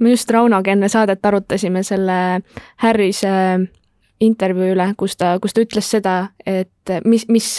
[0.00, 2.16] me just Raunoga enne saadet arutasime selle
[2.82, 3.32] Harrise
[4.20, 6.14] intervjuu üle, kus ta, kus ta ütles seda,
[6.46, 7.50] et mis, mis,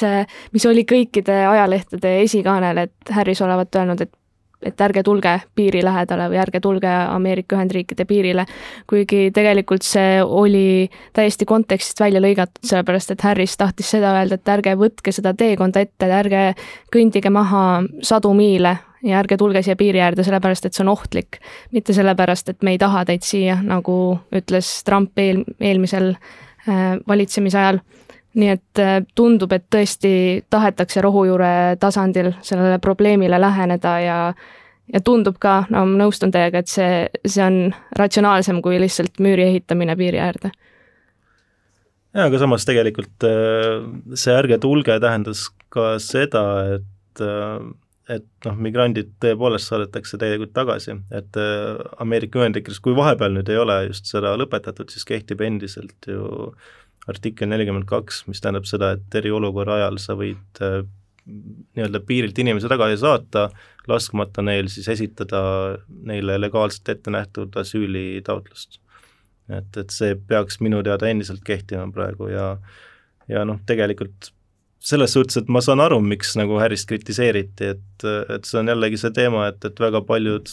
[0.53, 4.17] mis oli kõikide ajalehtede esikaanel, et Harris olevat öelnud, et
[4.61, 8.45] et ärge tulge piiri lähedale või ärge tulge Ameerika Ühendriikide piirile,
[8.89, 14.53] kuigi tegelikult see oli täiesti kontekstist välja lõigatud, sellepärast et Harris tahtis seda öelda, et
[14.53, 16.43] ärge võtke seda teekonda ette, ärge
[16.93, 21.41] kõndige maha sadu miile ja ärge tulge siia piiri äärde, sellepärast et see on ohtlik.
[21.71, 26.13] mitte sellepärast, et me ei taha teid siia, nagu ütles Trump eel, eelmisel
[27.07, 27.81] valitsemise ajal.
[28.31, 34.17] nii et äh, tundub, et tõesti tahetakse rohujuure tasandil sellele probleemile läheneda ja
[34.93, 39.49] ja tundub ka, no ma nõustun teiega, et see, see on ratsionaalsem kui lihtsalt müüri
[39.49, 40.51] ehitamine piiri äärde.
[42.13, 43.83] jaa, aga samas tegelikult äh,
[44.15, 46.45] see ärge tulge tähendas ka seda,
[46.77, 47.23] et
[48.09, 53.59] et noh, migrandid tõepoolest saadetakse täielikult tagasi, et äh, Ameerika Ühendriikides, kui vahepeal nüüd ei
[53.61, 56.55] ole just seda lõpetatud, siis kehtib endiselt ju
[57.09, 60.81] artikkel nelikümmend kaks, mis tähendab seda, et eriolukorra ajal sa võid äh,
[61.27, 63.49] nii-öelda piirilt inimesi tagasi saata,
[63.89, 65.41] laskmata neil siis esitada
[66.09, 68.79] neile legaalselt ette nähtud asüülitaotlust.
[69.51, 72.55] et, et see peaks minu teada endiselt kehtima praegu ja
[73.29, 74.31] ja noh, tegelikult
[74.81, 78.99] selles suhtes, et ma saan aru, miks nagu Harrist kritiseeriti, et, et see on jällegi
[79.01, 80.49] see teema, et, et väga paljud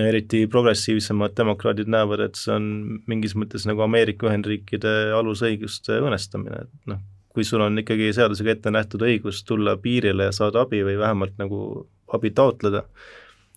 [0.00, 2.68] eriti progressiivsemad demokraadid näevad, et see on
[3.10, 7.02] mingis mõttes nagu Ameerika Ühendriikide alusõiguste õõnestamine, et noh,
[7.32, 11.36] kui sul on ikkagi seadusega ette nähtud õigus tulla piirile ja saada abi või vähemalt
[11.40, 11.60] nagu
[12.12, 12.86] abi taotleda,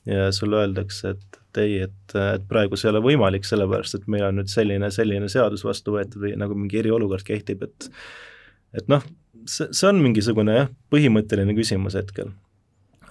[0.10, 4.26] ja sulle öeldakse, et, ei, et, et praegu see ei ole võimalik, sellepärast et meil
[4.28, 7.90] on nüüd selline, selline seadus vastu võetud või nagu mingi eriolukord kehtib, et
[8.76, 9.06] et noh,
[9.50, 12.34] see, see on mingisugune jah, põhimõtteline küsimus hetkel.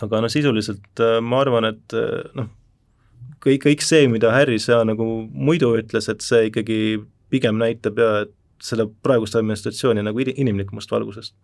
[0.03, 2.51] aga noh, sisuliselt äh, ma arvan, et äh, noh,
[3.45, 6.79] kõik, kõik see, mida Harris ja nagu muidu ütles, et see ikkagi
[7.33, 11.35] pigem näitab ja et selle praegust administratsiooni nagu inimlikumast valgusest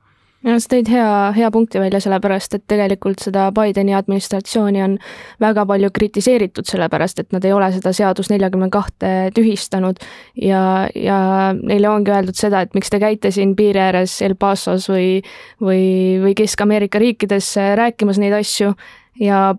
[0.41, 4.97] minu arust tõid hea, hea punkti välja, sellepärast et tegelikult seda Bideni administratsiooni on
[5.43, 10.01] väga palju kritiseeritud, sellepärast et nad ei ole seda seadus neljakümne kahte tühistanud.
[10.41, 11.19] Ja, ja
[11.61, 15.19] neile ongi öeldud seda, et miks te käite siin piiri ääres El Pasos või,
[15.61, 15.83] või,
[16.23, 18.73] või Kesk-Ameerika riikides rääkimas neid asju
[19.21, 19.51] ja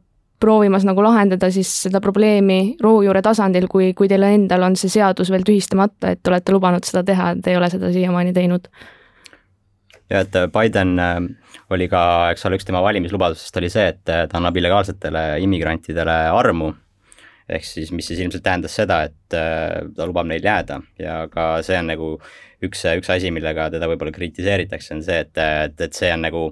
[0.41, 5.29] proovimas nagu lahendada siis seda probleemi rohujuure tasandil, kui, kui teil endal on see seadus
[5.29, 8.65] veel tühistamata, et olete lubanud seda teha, te ei ole seda siiamaani teinud
[10.11, 11.17] ja et äh, Biden äh,
[11.71, 16.17] oli ka, eks ole, üks tema valimislubadustest oli see, et äh, ta annab illegaalsetele immigrantidele
[16.35, 16.73] armu.
[17.51, 21.75] ehk siis, mis siis ilmselt tähendas seda, et ta lubab neil jääda ja ka see
[21.75, 22.11] on nagu
[22.63, 26.43] üks, üks asi, millega teda võib-olla kritiseeritakse, on see, et, et, et see on nagu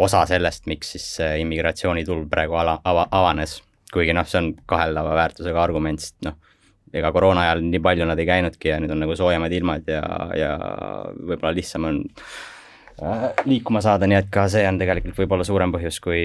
[0.00, 1.08] osa sellest, miks siis
[1.42, 3.58] immigratsioonitulv praegu ala, ava, avanes.
[3.92, 6.38] kuigi noh, see on kaheldava väärtusega argument, sest noh,
[6.94, 10.02] ega koroona ajal nii palju nad ei käinudki ja nüüd on nagu soojemad ilmad ja,
[10.38, 10.56] ja
[11.18, 12.00] võib-olla lihtsam on
[13.46, 16.20] liikuma saada, nii et ka see on tegelikult võib-olla suurem põhjus kui,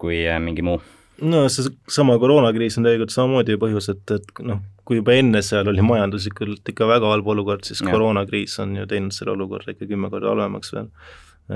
[0.00, 0.78] kui äh, mingi muu.
[1.22, 5.84] no seesama koroonakriis on tegelikult samamoodi põhjus, et, et noh, kui juba enne seal oli
[5.86, 7.90] majanduslikult ikka väga halb olukord, siis ja.
[7.90, 10.88] koroonakriis on ju teinud selle olukorra ikka kümme korda halvemaks veel,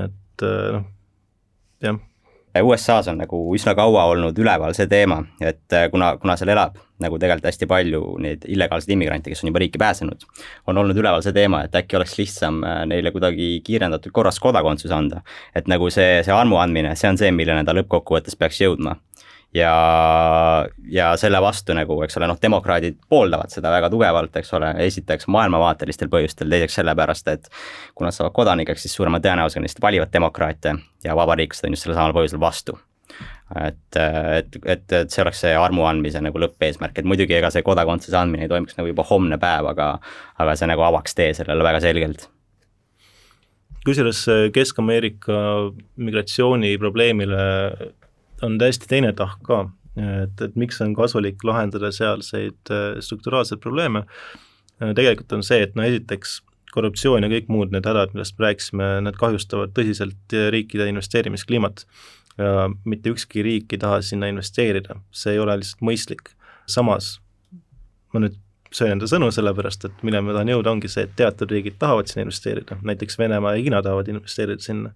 [0.04, 0.92] et äh, noh,
[1.84, 2.02] jah
[2.62, 6.76] USA-s on nagu üsna kaua olnud üleval see teema, et äh, kuna, kuna seal elab
[7.02, 10.24] nagu tegelikult hästi palju neid illegaalseid immigrante, kes on juba riiki pääsenud,
[10.66, 14.94] on olnud üleval see teema, et äkki oleks lihtsam äh, neile kuidagi kiirendatud korras kodakondsus
[14.94, 15.22] anda.
[15.54, 18.96] et nagu see, see armu andmine, see on see, milleni ta lõppkokkuvõttes peaks jõudma
[19.56, 19.74] ja,
[20.92, 25.28] ja selle vastu nagu, eks ole, noh, demokraadid pooldavad seda väga tugevalt, eks ole, esiteks
[25.32, 27.48] maailmavaatelistel põhjustel, teiseks sellepärast, et
[27.94, 31.98] kui nad saavad kodanikeks, siis suurema tõenäosusega neist valivad demokraate ja vabariiklased on just sellel
[32.00, 32.76] samal põhjusel vastu.
[33.54, 37.62] Et, et, et, et see oleks see armu andmise nagu lõppeesmärk, et muidugi ega see
[37.66, 39.92] kodakondsuse andmine ei toimuks nagu juba homne päev, aga,
[40.42, 42.26] aga see nagu avaks tee sellele väga selgelt.
[43.86, 45.36] Kusjuures Kesk-Ameerika
[46.02, 47.44] migratsiooniprobleemile
[48.42, 49.62] on täiesti teine tahk ka,
[49.96, 54.04] et, et miks on kasulik lahendada sealseid äh, strukturaalseid probleeme,
[54.80, 56.40] äh, tegelikult on see, et no esiteks
[56.76, 61.86] korruptsioon ja kõik muud need hädad, millest me rääkisime, need kahjustavad tõsiselt riikide investeerimiskliimat.
[62.36, 66.34] ja mitte ükski riik ei taha sinna investeerida, see ei ole lihtsalt mõistlik.
[66.66, 67.20] samas
[68.12, 68.36] ma nüüd
[68.74, 72.10] söön enda sõnu, sellepärast et milleni ma tahan jõuda, ongi see, et teatud riigid tahavad
[72.10, 74.92] sinna investeerida, näiteks Venemaa ja Hiina tahavad investeerida sinna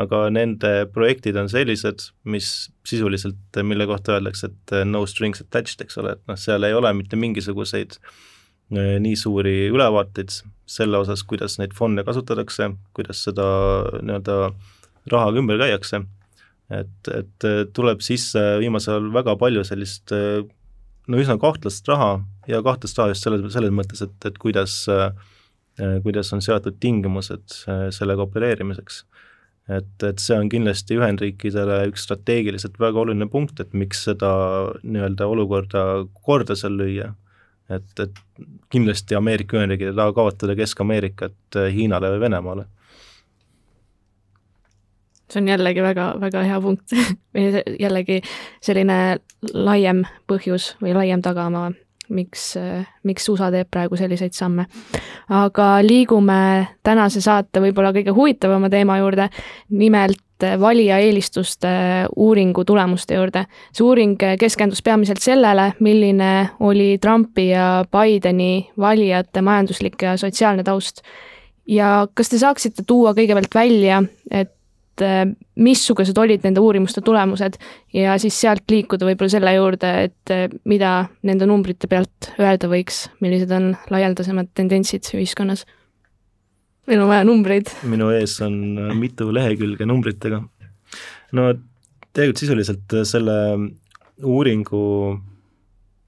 [0.00, 2.48] aga nende projektid on sellised, mis
[2.88, 6.76] sisuliselt, mille kohta öeldakse, et eh, no strings attached, eks ole, et noh, seal ei
[6.76, 10.32] ole mitte mingisuguseid eh, nii suuri ülevaateid
[10.72, 13.44] selle osas, kuidas neid fonde kasutatakse, kuidas seda
[14.00, 14.38] nii-öelda
[15.12, 16.00] rahaga ümber käiakse,
[16.72, 22.14] et, et eh, tuleb sisse viimasel ajal väga palju sellist no üsna kahtlast raha
[22.48, 24.86] ja kahtlast raha just selles, selles mõttes, et, et kuidas,
[26.04, 27.58] kuidas on seatud tingimused
[27.96, 29.02] sellega opereerimiseks
[29.70, 34.32] et, et see on kindlasti Ühendriikidele üks strateegiliselt väga oluline punkt, et miks seda
[34.82, 35.84] nii-öelda olukorda
[36.26, 37.12] korda seal lüüa.
[37.72, 38.44] et, et
[38.74, 42.66] kindlasti Ameerika Ühendriigid ei taha kaotada Kesk-Ameerikat Hiinale või Venemaale.
[45.32, 46.92] see on jällegi väga, väga hea punkt
[47.34, 48.20] või jällegi
[48.60, 48.98] selline
[49.54, 51.70] laiem põhjus või laiem tagamaa
[52.08, 52.54] miks,
[53.06, 54.66] miks USA teeb praegu selliseid samme.
[55.28, 59.28] aga liigume tänase saate võib-olla kõige huvitavama teema juurde,
[59.70, 60.20] nimelt
[60.60, 61.68] valija eelistuste
[62.16, 63.44] uuringu tulemuste juurde.
[63.72, 71.02] see uuring keskendus peamiselt sellele, milline oli Trumpi ja Bideni valijate majanduslik ja sotsiaalne taust.
[71.66, 74.52] ja kas te saaksite tuua kõigepealt välja, et
[74.92, 75.22] et äh,
[75.56, 77.56] missugused olid nende uurimuste tulemused
[77.96, 83.06] ja siis sealt liikuda võib-olla selle juurde, et äh, mida nende numbrite pealt öelda võiks,
[83.24, 85.64] millised on laialdasemad tendentsid ühiskonnas.
[86.86, 87.72] meil on vaja numbreid.
[87.88, 90.42] minu ees on äh, mitu lehekülge numbritega.
[91.32, 91.52] no
[92.12, 93.36] tegelikult sisuliselt selle
[94.22, 94.82] uuringu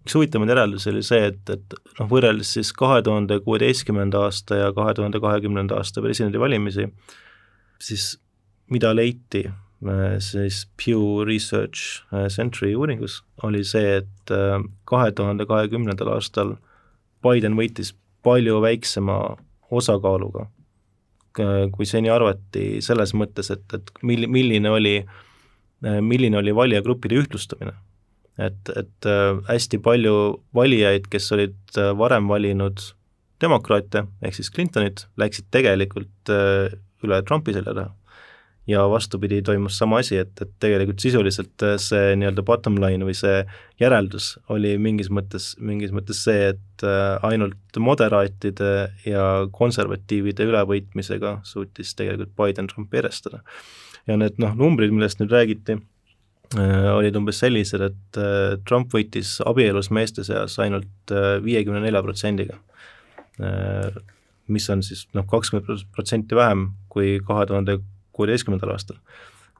[0.04, 4.72] üks huvitavaid järeldusi oli see, et, et noh, võrreldes siis kahe tuhande kuueteistkümnenda aasta ja
[4.76, 6.90] kahe tuhande kahekümnenda aasta presidendivalimisi,
[7.80, 8.10] siis
[8.74, 14.58] mida leiti äh, siis Pew Research äh, Century uuringus, oli see, et äh,
[14.90, 16.56] kahe tuhande kahekümnendal aastal
[17.24, 19.18] Biden võitis palju väiksema
[19.74, 20.46] osakaaluga,
[21.74, 24.92] kui seni arvati, selles mõttes, et, et mil-, milline oli,
[25.82, 27.72] milline oli valijagruppide ühtlustamine.
[28.38, 29.08] et, et
[29.48, 30.14] hästi palju
[30.54, 32.84] valijaid, kes olid varem valinud
[33.42, 36.32] demokraate, ehk siis Clintonit, läksid tegelikult
[37.04, 37.92] üle Trumpi selja taha
[38.66, 43.16] ja vastupidi, toimus sama asi, et, et tegelikult sisuliselt äh, see nii-öelda bottom line või
[43.16, 43.42] see
[43.81, 48.74] järeldus oli mingis mõttes, mingis mõttes see, et äh, ainult moderaatide
[49.09, 53.42] ja konservatiivide ülevõitmisega suutis tegelikult Biden Trumpi erestada.
[54.07, 55.77] ja need noh, numbrid, millest nüüd räägiti,
[56.57, 58.22] äh, olid umbes sellised, et
[58.68, 61.12] Trump võitis abielus meeste seas ainult
[61.44, 62.61] viiekümne nelja protsendiga
[64.46, 67.81] mis on siis noh, kakskümmend protsenti vähem kui kahe tuhande
[68.14, 68.98] kuueteistkümnendal aastal.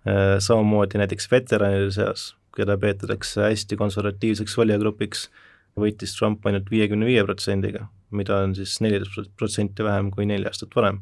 [0.05, 5.29] Äh, samamoodi näiteks veteranide seas, keda peetakse hästi konservatiivseks valijagrupiks,
[5.81, 10.77] võitis Trump ainult viiekümne viie protsendiga, mida on siis neliteist protsenti vähem kui neli aastat
[10.77, 11.01] varem.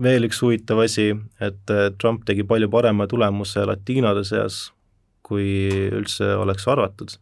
[0.00, 1.10] veel üks huvitav asi,
[1.42, 4.70] et äh, Trump tegi palju parema tulemuse latiinode seas,
[5.26, 7.16] kui üldse oleks arvatud.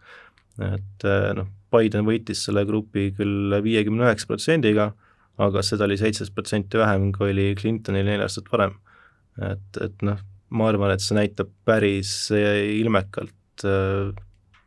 [0.59, 4.93] et äh, noh, Biden võitis selle grupi küll viiekümne üheksa protsendiga,
[5.39, 8.77] aga seda oli seitseteist protsenti vähem, kui oli Clintonil neli aastat varem
[9.51, 14.11] et, et noh, ma arvan, et see näitab päris ilmekalt äh,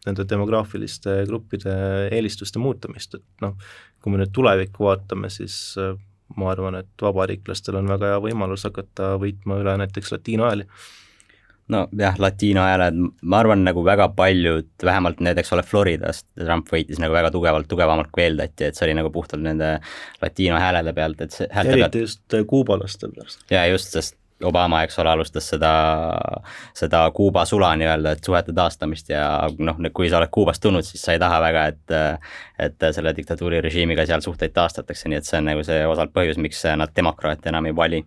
[0.06, 1.74] nende demograafiliste gruppide
[2.14, 3.58] eelistuste muutumist, et noh,
[4.02, 5.94] kui me nüüd tulevikku vaatame, siis äh,
[6.38, 10.68] ma arvan, et vabariiklastel on väga hea võimalus hakata võitma üle näiteks latiino hääli
[11.72, 17.00] nojah, latiino hääled, ma arvan, nagu väga paljud, vähemalt need, eks ole, Floridas Trump võitis
[17.02, 19.74] nagu väga tugevalt, tugevamalt kui eeldati, et see oli nagu puhtalt nende
[20.22, 22.00] latiino häälede pealt, et see eriti pealt...
[22.04, 23.46] just kuubalaste pärast.
[23.54, 25.72] jaa, just, sest Obama, eks ole, alustas seda,
[26.78, 29.24] seda Kuuba sula nii-öelda, et suhete taastamist ja
[29.60, 31.98] noh, kui sa oled Kuubast tulnud, siis sa ei taha väga, et
[32.62, 36.62] et selle diktatuurirežiimiga seal suhteid taastatakse, nii et see on nagu see osalt põhjus, miks
[36.78, 38.04] nad demokraate enam ei vali.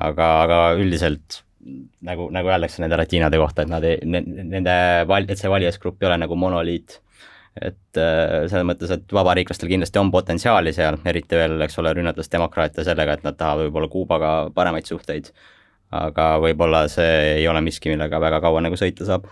[0.00, 1.42] aga, aga üldiselt
[2.00, 4.76] nagu, nagu öeldakse nende latiinade kohta, et nad ei, nende
[5.08, 7.00] val-, et see valijasgrupp ei ole nagu monoliit
[7.60, 12.32] et äh, selles mõttes, et vabariiklastel kindlasti on potentsiaali seal, eriti veel, eks ole, rünnates
[12.32, 15.28] demokraatia sellega, et nad tahavad võib-olla Kuubaga paremaid suhteid,
[15.96, 19.28] aga võib-olla see ei ole miski, millega väga kaua nagu sõita saab.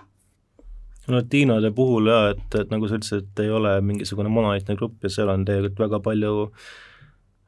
[1.09, 5.13] Latiinode puhul jaa, et, et nagu sa ütlesid, et ei ole mingisugune monoliitne grupp ja
[5.15, 6.35] seal on tegelikult väga palju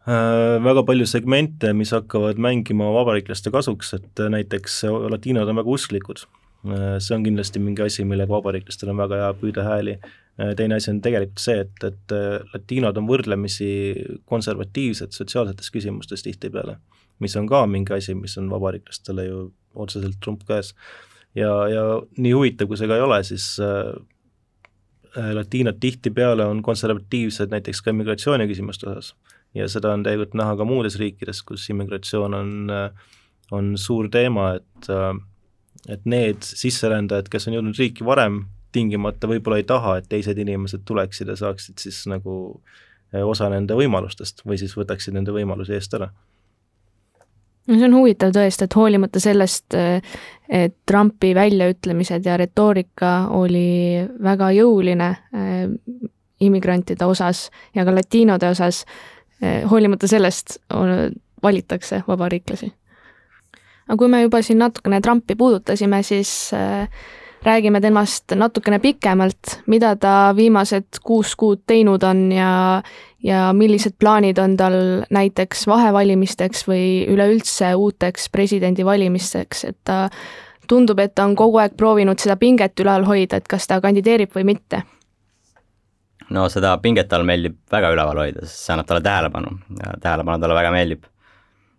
[0.09, 4.81] äh, väga palju segmente, mis hakkavad mängima vabariiklaste kasuks, et näiteks
[5.13, 9.31] latiinod on väga usklikud äh, see on kindlasti mingi asi, millega vabariiklastel on väga hea
[9.45, 9.99] püüda hääli
[10.57, 13.71] teine asi on tegelikult see, et, et äh, latiinod on võrdlemisi
[14.31, 16.79] konservatiivsed sotsiaalsetes küsimustes tihtipeale,
[17.21, 19.43] mis on ka mingi asi, mis on vabariiklastele ju
[19.75, 20.75] otseselt trump käes.
[21.35, 21.85] ja, ja
[22.17, 23.93] nii huvitav, kui see ka ei ole, siis äh,
[25.19, 29.15] äh latiinod tihtipeale on konservatiivsed näiteks ka immigratsiooniküsimuste osas
[29.55, 32.53] ja seda on tegelikult näha ka muudes riikides, kus immigratsioon on,
[33.51, 34.91] on suur teema, et
[35.89, 38.43] et need sisserändajad, kes on jõudnud riiki varem,
[38.73, 42.35] tingimata võib-olla ei taha, et teised inimesed tuleksid ja saaksid siis nagu
[43.13, 46.11] eh, osa nende võimalustest või siis võtaksid nende võimalusi eest ära.
[47.67, 54.01] no see on huvitav tõesti, et hoolimata sellest, eh, et Trumpi väljaütlemised ja retoorika oli
[54.23, 55.67] väga jõuline eh,
[56.41, 58.85] immigrantide osas ja ka latiinode osas,
[59.69, 60.59] hoolimata sellest
[61.43, 62.73] valitakse vabariiklasi.
[63.89, 66.89] aga kui me juba siin natukene Trumpi puudutasime, siis äh,
[67.45, 72.83] räägime temast natukene pikemalt, mida ta viimased kuus kuud teinud on ja
[73.23, 74.77] ja millised plaanid on tal
[75.13, 80.07] näiteks vahevalimisteks või üleüldse uuteks presidendivalimisteks, et ta
[80.69, 84.33] tundub, et ta on kogu aeg proovinud seda pinget ülal hoida, et kas ta kandideerib
[84.37, 84.83] või mitte.
[86.31, 90.41] No seda pinget tal meeldib väga üleval hoida, sest see annab talle tähelepanu ja tähelepanu
[90.41, 91.09] talle väga meeldib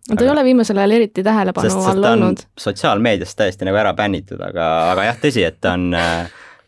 [0.07, 0.25] ta aga...
[0.25, 2.43] ei ole viimasel ajal eriti tähelepanu sest, all olnud.
[2.59, 5.89] sotsiaalmeediast täiesti nagu ära bännitud, aga, aga jah, tõsi, et ta on,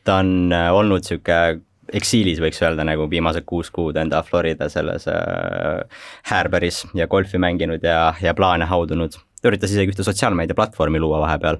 [0.04, 1.62] ta on olnud niisugune
[1.94, 5.84] eksiilis, võiks öelda, nagu viimased kuus kuud enda Florida selles äh,
[6.30, 9.18] häärberis ja golfi mänginud ja, ja plaane haudunud.
[9.42, 11.60] ta üritas isegi ühte sotsiaalmeedia platvormi luua vahepeal,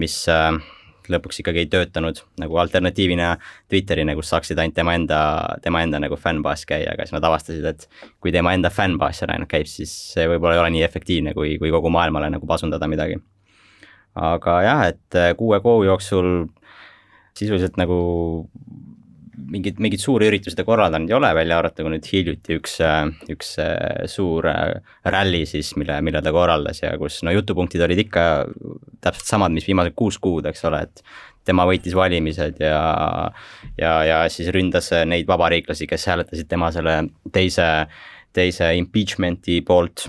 [0.00, 0.56] mis äh,
[1.12, 3.34] lõpuks ikkagi ei töötanud nagu alternatiivina
[3.70, 5.20] Twitterini, kus saaksid ainult tema enda,
[5.64, 7.88] tema enda nagu fännbaas käia, aga siis nad avastasid, et
[8.20, 11.56] kui tema enda fännbaas seal ainult käib, siis see võib-olla ei ole nii efektiivne, kui,
[11.62, 13.20] kui kogu maailmale nagu pasundada midagi.
[14.18, 16.48] aga jah, et kuue kuu jooksul
[17.38, 17.98] sisuliselt nagu
[19.52, 22.76] mingit, mingeid suuri üritusi ta korraldanud ei ole, välja arvatud kui nüüd hiljuti üks,
[23.32, 23.54] üks
[24.12, 28.26] suur ralli siis, mille, mille ta korraldas ja kus no jutupunktid olid ikka
[29.04, 31.02] täpselt samad, mis viimased kuus kuud, eks ole, et
[31.48, 32.78] tema võitis valimised ja,
[33.80, 37.00] ja, ja siis ründas neid vabariiklasi, kes hääletasid tema selle
[37.32, 37.68] teise,
[38.36, 40.08] teise impeachment'i poolt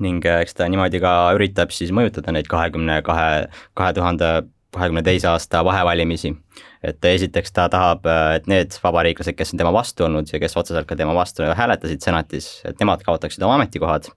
[0.00, 4.30] ning eks ta niimoodi ka üritab siis mõjutada neid kahekümne kahe, kahe tuhande
[4.74, 6.36] kahekümne teise aasta vahevalimisi.
[6.82, 8.06] Et esiteks ta tahab,
[8.36, 12.00] et need vabariiklased, kes on tema vastu olnud ja kes otseselt ka tema vastu hääletasid
[12.04, 14.08] senatis, et nemad kaotaksid oma ametikohad.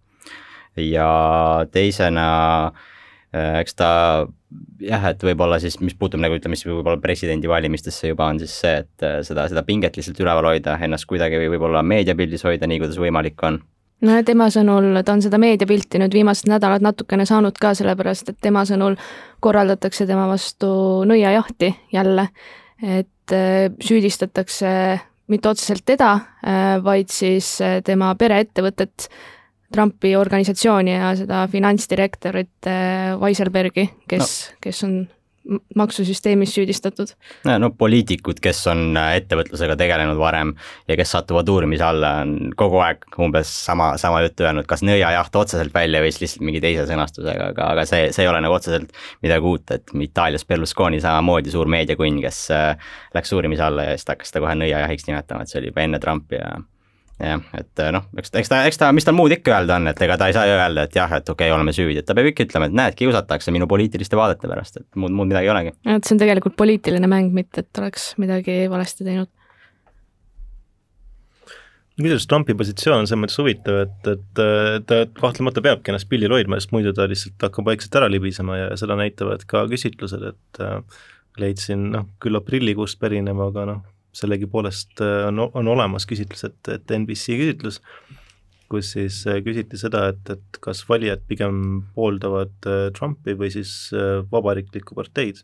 [0.79, 1.09] ja
[1.71, 2.27] teisena
[3.33, 3.89] eks ta
[4.83, 8.75] jah, et võib-olla siis, mis puutub nagu ütleme, siis võib-olla presidendivalimistesse juba on siis see,
[8.83, 13.41] et seda, seda pinget lihtsalt üleval hoida, ennast kuidagi võib-olla meediapildis hoida, nii kuidas võimalik
[13.47, 13.59] on
[14.03, 18.41] no tema sõnul, ta on seda meediapilti nüüd viimased nädalad natukene saanud ka, sellepärast et
[18.43, 18.97] tema sõnul
[19.43, 20.69] korraldatakse tema vastu
[21.07, 22.27] nõiajahti jälle,
[22.83, 23.33] et
[23.83, 24.69] süüdistatakse
[25.31, 29.09] mitte otseselt teda, äh, vaid siis äh, tema pereettevõtet,
[29.73, 34.97] Trumpi organisatsiooni ja seda finantsdirektorit äh, Weisselbergi, kes no., kes on
[35.75, 37.13] maksusüsteemis süüdistatud.
[37.59, 40.53] no poliitikud, kes on ettevõtlusega tegelenud varem
[40.87, 45.35] ja kes satuvad uurimise alla, on kogu aeg umbes sama, sama juttu öelnud, kas nõiajaht
[45.35, 48.55] otseselt välja või siis lihtsalt mingi teise sõnastusega, aga, aga see, see ei ole nagu
[48.55, 48.93] otseselt
[49.25, 54.07] midagi uut, et Itaalias Berlusconi samamoodi suur meediakunn, kes äh, läks uurimise alla ja siis
[54.07, 56.55] ta hakkas seda kohe nõiajahiks nimetama, et see oli juba enne Trumpi ja
[57.21, 59.77] jah, et äh, noh, eks ta, eks ta, eks ta, mis tal muud ikka öelda
[59.77, 61.99] on, et ega ta ei saa ju öelda, et jah, et okei okay,, oleme süüdi,
[62.01, 65.29] et ta peab ikka ütlema, et näed, kiusatakse minu poliitiliste vaadete pärast, et muud, muud
[65.29, 65.75] midagi ei olegi.
[65.85, 69.31] et see on tegelikult poliitiline mäng, mitte et oleks midagi valesti teinud.
[72.01, 74.43] kusjuures Trumpi positsioon on selles mõttes huvitav, et, et
[74.89, 78.77] ta kahtlemata peabki ennast pildil hoidma, sest muidu ta lihtsalt hakkab vaikselt ära libisema ja
[78.79, 80.79] seda näitavad ka küsitlused, et äh,
[81.37, 83.83] leidsin noh, küll aprillikuust pärineva, aga noh,
[84.13, 87.79] sellegipoolest äh, on, on olemas küsitlus, et, et NBC küsitlus,
[88.71, 93.73] kus siis äh, küsiti seda, et, et kas valijad pigem pooldavad äh, Trumpi või siis
[94.31, 95.43] vabariiklikku parteid.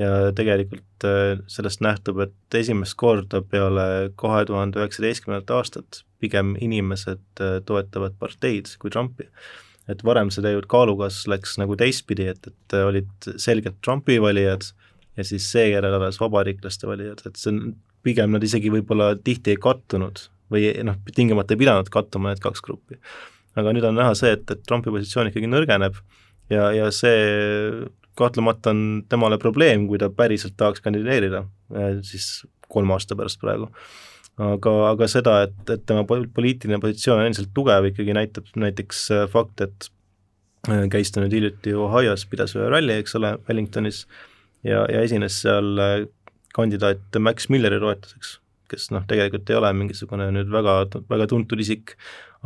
[0.00, 1.04] ja tegelikult
[1.52, 8.90] sellest nähtub, et esimest korda peale kahe tuhande üheksateistkümnendat aastat pigem inimesed toetavad parteid kui
[8.90, 9.28] Trumpi
[9.90, 14.64] et varem see tegelikult kaalukasv läks nagu teistpidi, et, et olid selgelt Trumpi valijad
[15.16, 19.60] ja siis seejärel alles vabariiklaste valijad, et see on pigem nad isegi võib-olla tihti ei
[19.62, 22.98] kattunud või noh, tingimata ei pidanud kattuma need kaks gruppi.
[23.56, 25.98] aga nüüd on näha see, et, et Trumpi positsioon ikkagi nõrgeneb
[26.52, 27.88] ja, ja see
[28.18, 31.44] kahtlemata on temale probleem, kui ta päriselt tahaks kandideerida
[31.76, 33.68] eh, siis kolme aasta pärast praegu.
[34.42, 39.26] aga, aga seda, et, et tema poliitiline positsioon on endiselt tugev, ikkagi näitab näiteks eh,
[39.32, 39.88] fakt, et
[40.68, 44.06] eh, käis ta nüüd hiljuti Ohio's, pidas ühe ralli, eks ole, Wellingtonis,
[44.64, 45.76] ja, ja esines seal
[46.56, 48.36] kandidaat Max Milleri toetuseks,
[48.72, 50.76] kes noh, tegelikult ei ole mingisugune nüüd väga,
[51.10, 51.96] väga tuntud isik,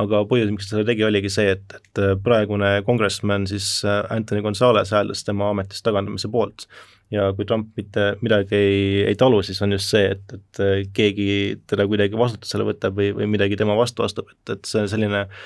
[0.01, 4.43] aga põhjus, miks ta seda tegi, oligi see, et, et praegune congressman siis äh, Anthony
[4.45, 6.69] Gonzalez hääldas tema ametist tagandamise poolt.
[7.15, 10.81] ja kui Trump mitte midagi ei, ei talu, siis on just see, et, et äh,
[10.95, 11.29] keegi
[11.71, 15.45] teda kuidagi vastutusele võtab või, või midagi tema vastu astub, et, et see selline äh,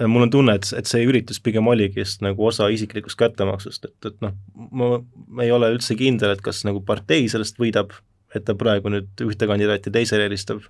[0.00, 4.08] mul on tunne, et, et see üritus pigem oligi just nagu osa isiklikust kättemaksust, et,
[4.08, 4.32] et noh,
[4.72, 7.92] ma ei ole üldse kindel, et kas nagu partei sellest võidab,
[8.32, 10.64] et ta praegu nüüd ühte kandidaati teisele eelistab,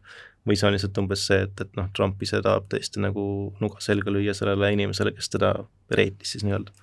[0.49, 3.25] või see on lihtsalt umbes see, et, et noh, Trump ise tahab tõesti nagu
[3.63, 5.55] nuga selga lüüa sellele inimesele, kes teda
[5.95, 6.75] reitis siis nii-öelda.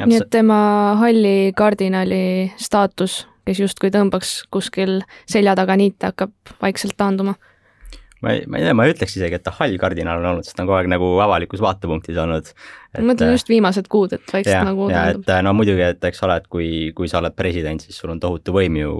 [0.00, 0.58] nii et tema
[1.02, 7.36] halli kardinali staatus, kes justkui tõmbaks kuskil selja taga niite, hakkab vaikselt taanduma
[8.24, 10.46] ma ei, ma ei tea, ma ei ütleks isegi, et ta hall kardinal on olnud,
[10.46, 12.50] sest ta on kogu aeg nagu avalikus vaatepunktis olnud.
[12.98, 16.22] Ma mõtlen just viimased kuud, et vaikselt ja, nagu ja et no muidugi, et eks
[16.26, 18.94] ole, et kui, kui sa oled president, siis sul on tohutu võim ju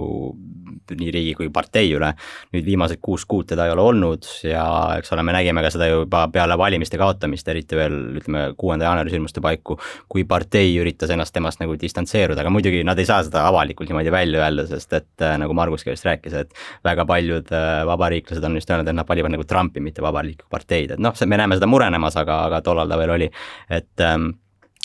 [0.93, 2.11] nii riigi kui partei üle.
[2.53, 4.65] nüüd viimased kuus kuud teda ei ole olnud ja
[4.99, 9.13] eks ole, me nägime ka seda juba peale valimiste kaotamist, eriti veel ütleme, kuuenda jaanuari
[9.13, 9.79] sündmuste paiku,
[10.11, 14.13] kui partei üritas ennast temast nagu distantseeruda, aga muidugi nad ei saa seda avalikult niimoodi
[14.13, 16.53] välja öelda, sest et äh, nagu Margus ka just rääkis, et
[16.85, 20.95] väga paljud äh, vabariiklased on just öelnud, et nad valivad nagu Trumpi, mitte vabariiklikku parteid,
[20.95, 23.31] et noh, me näeme seda murenemas, aga, aga tollal ta veel oli,
[23.69, 24.33] et ähm,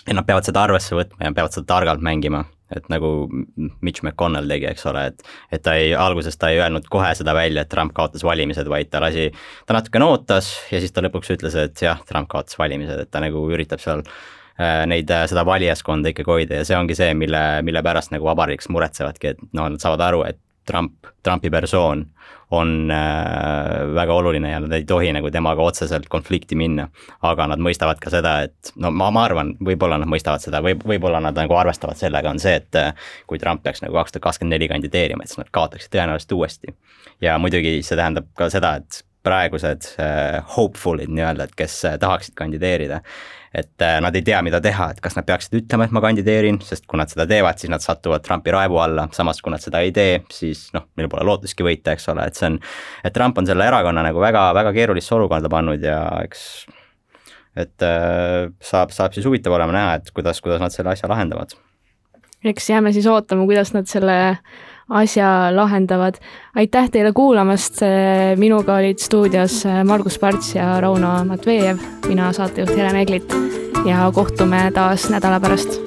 [0.07, 2.45] ja nad peavad seda arvesse võtma ja peavad seda targalt mängima.
[2.71, 3.27] Et nagu
[3.83, 7.35] Mitch McConnell tegi, eks ole, et et ta ei, alguses ta ei öelnud kohe seda
[7.35, 9.27] välja, et Trump kaotas valimised, vaid ta lasi,
[9.67, 13.23] ta natukene ootas ja siis ta lõpuks ütles, et jah, Trump kaotas valimised, et ta
[13.25, 17.43] nagu üritab seal äh, neid, äh, seda valijaskonda ikkagi hoida ja see ongi see, mille,
[17.67, 22.07] mille pärast nagu vabariiks muretsevadki, et noh, nad saavad aru, et Trump, Trumpi persoon
[22.51, 26.89] on äh, väga oluline ja nad ei tohi nagu temaga otseselt konflikti minna.
[27.23, 30.75] aga nad mõistavad ka seda, et no ma, ma arvan, võib-olla nad mõistavad seda või
[30.79, 32.91] võib-olla nad nagu arvestavad sellega, on see, et äh,
[33.27, 36.75] kui Trump peaks nagu kaks tuhat kakskümmend neli kandideerima, et siis nad kaotaksid tõenäoliselt uuesti.
[37.21, 42.35] ja muidugi see tähendab ka seda, et praegused uh, hopeful'id nii-öelda, et kes uh, tahaksid
[42.35, 43.03] kandideerida
[43.55, 46.61] et äh, nad ei tea, mida teha, et kas nad peaksid ütlema, et ma kandideerin,
[46.63, 49.83] sest kui nad seda teevad, siis nad satuvad Trumpi raevu alla, samas kui nad seda
[49.83, 52.61] ei tee, siis noh, meil pole lootustki võita, eks ole, et see on,
[53.05, 56.45] et Trump on selle erakonna nagu väga, väga keerulisse olukorda pannud ja eks
[57.59, 61.57] et äh, saab, saab siis huvitav olema näha, et kuidas, kuidas nad selle asja lahendavad.
[62.45, 64.39] eks jääme siis ootama, kuidas nad selle
[64.91, 66.15] asja lahendavad.
[66.55, 67.81] aitäh teile kuulamast,
[68.37, 71.79] minuga olid stuudios Margus Parts ja Rauno Matvejev,
[72.09, 73.35] mina saatejuht Helen Eglit.
[73.87, 75.81] Ja kohtume taas nädala pärast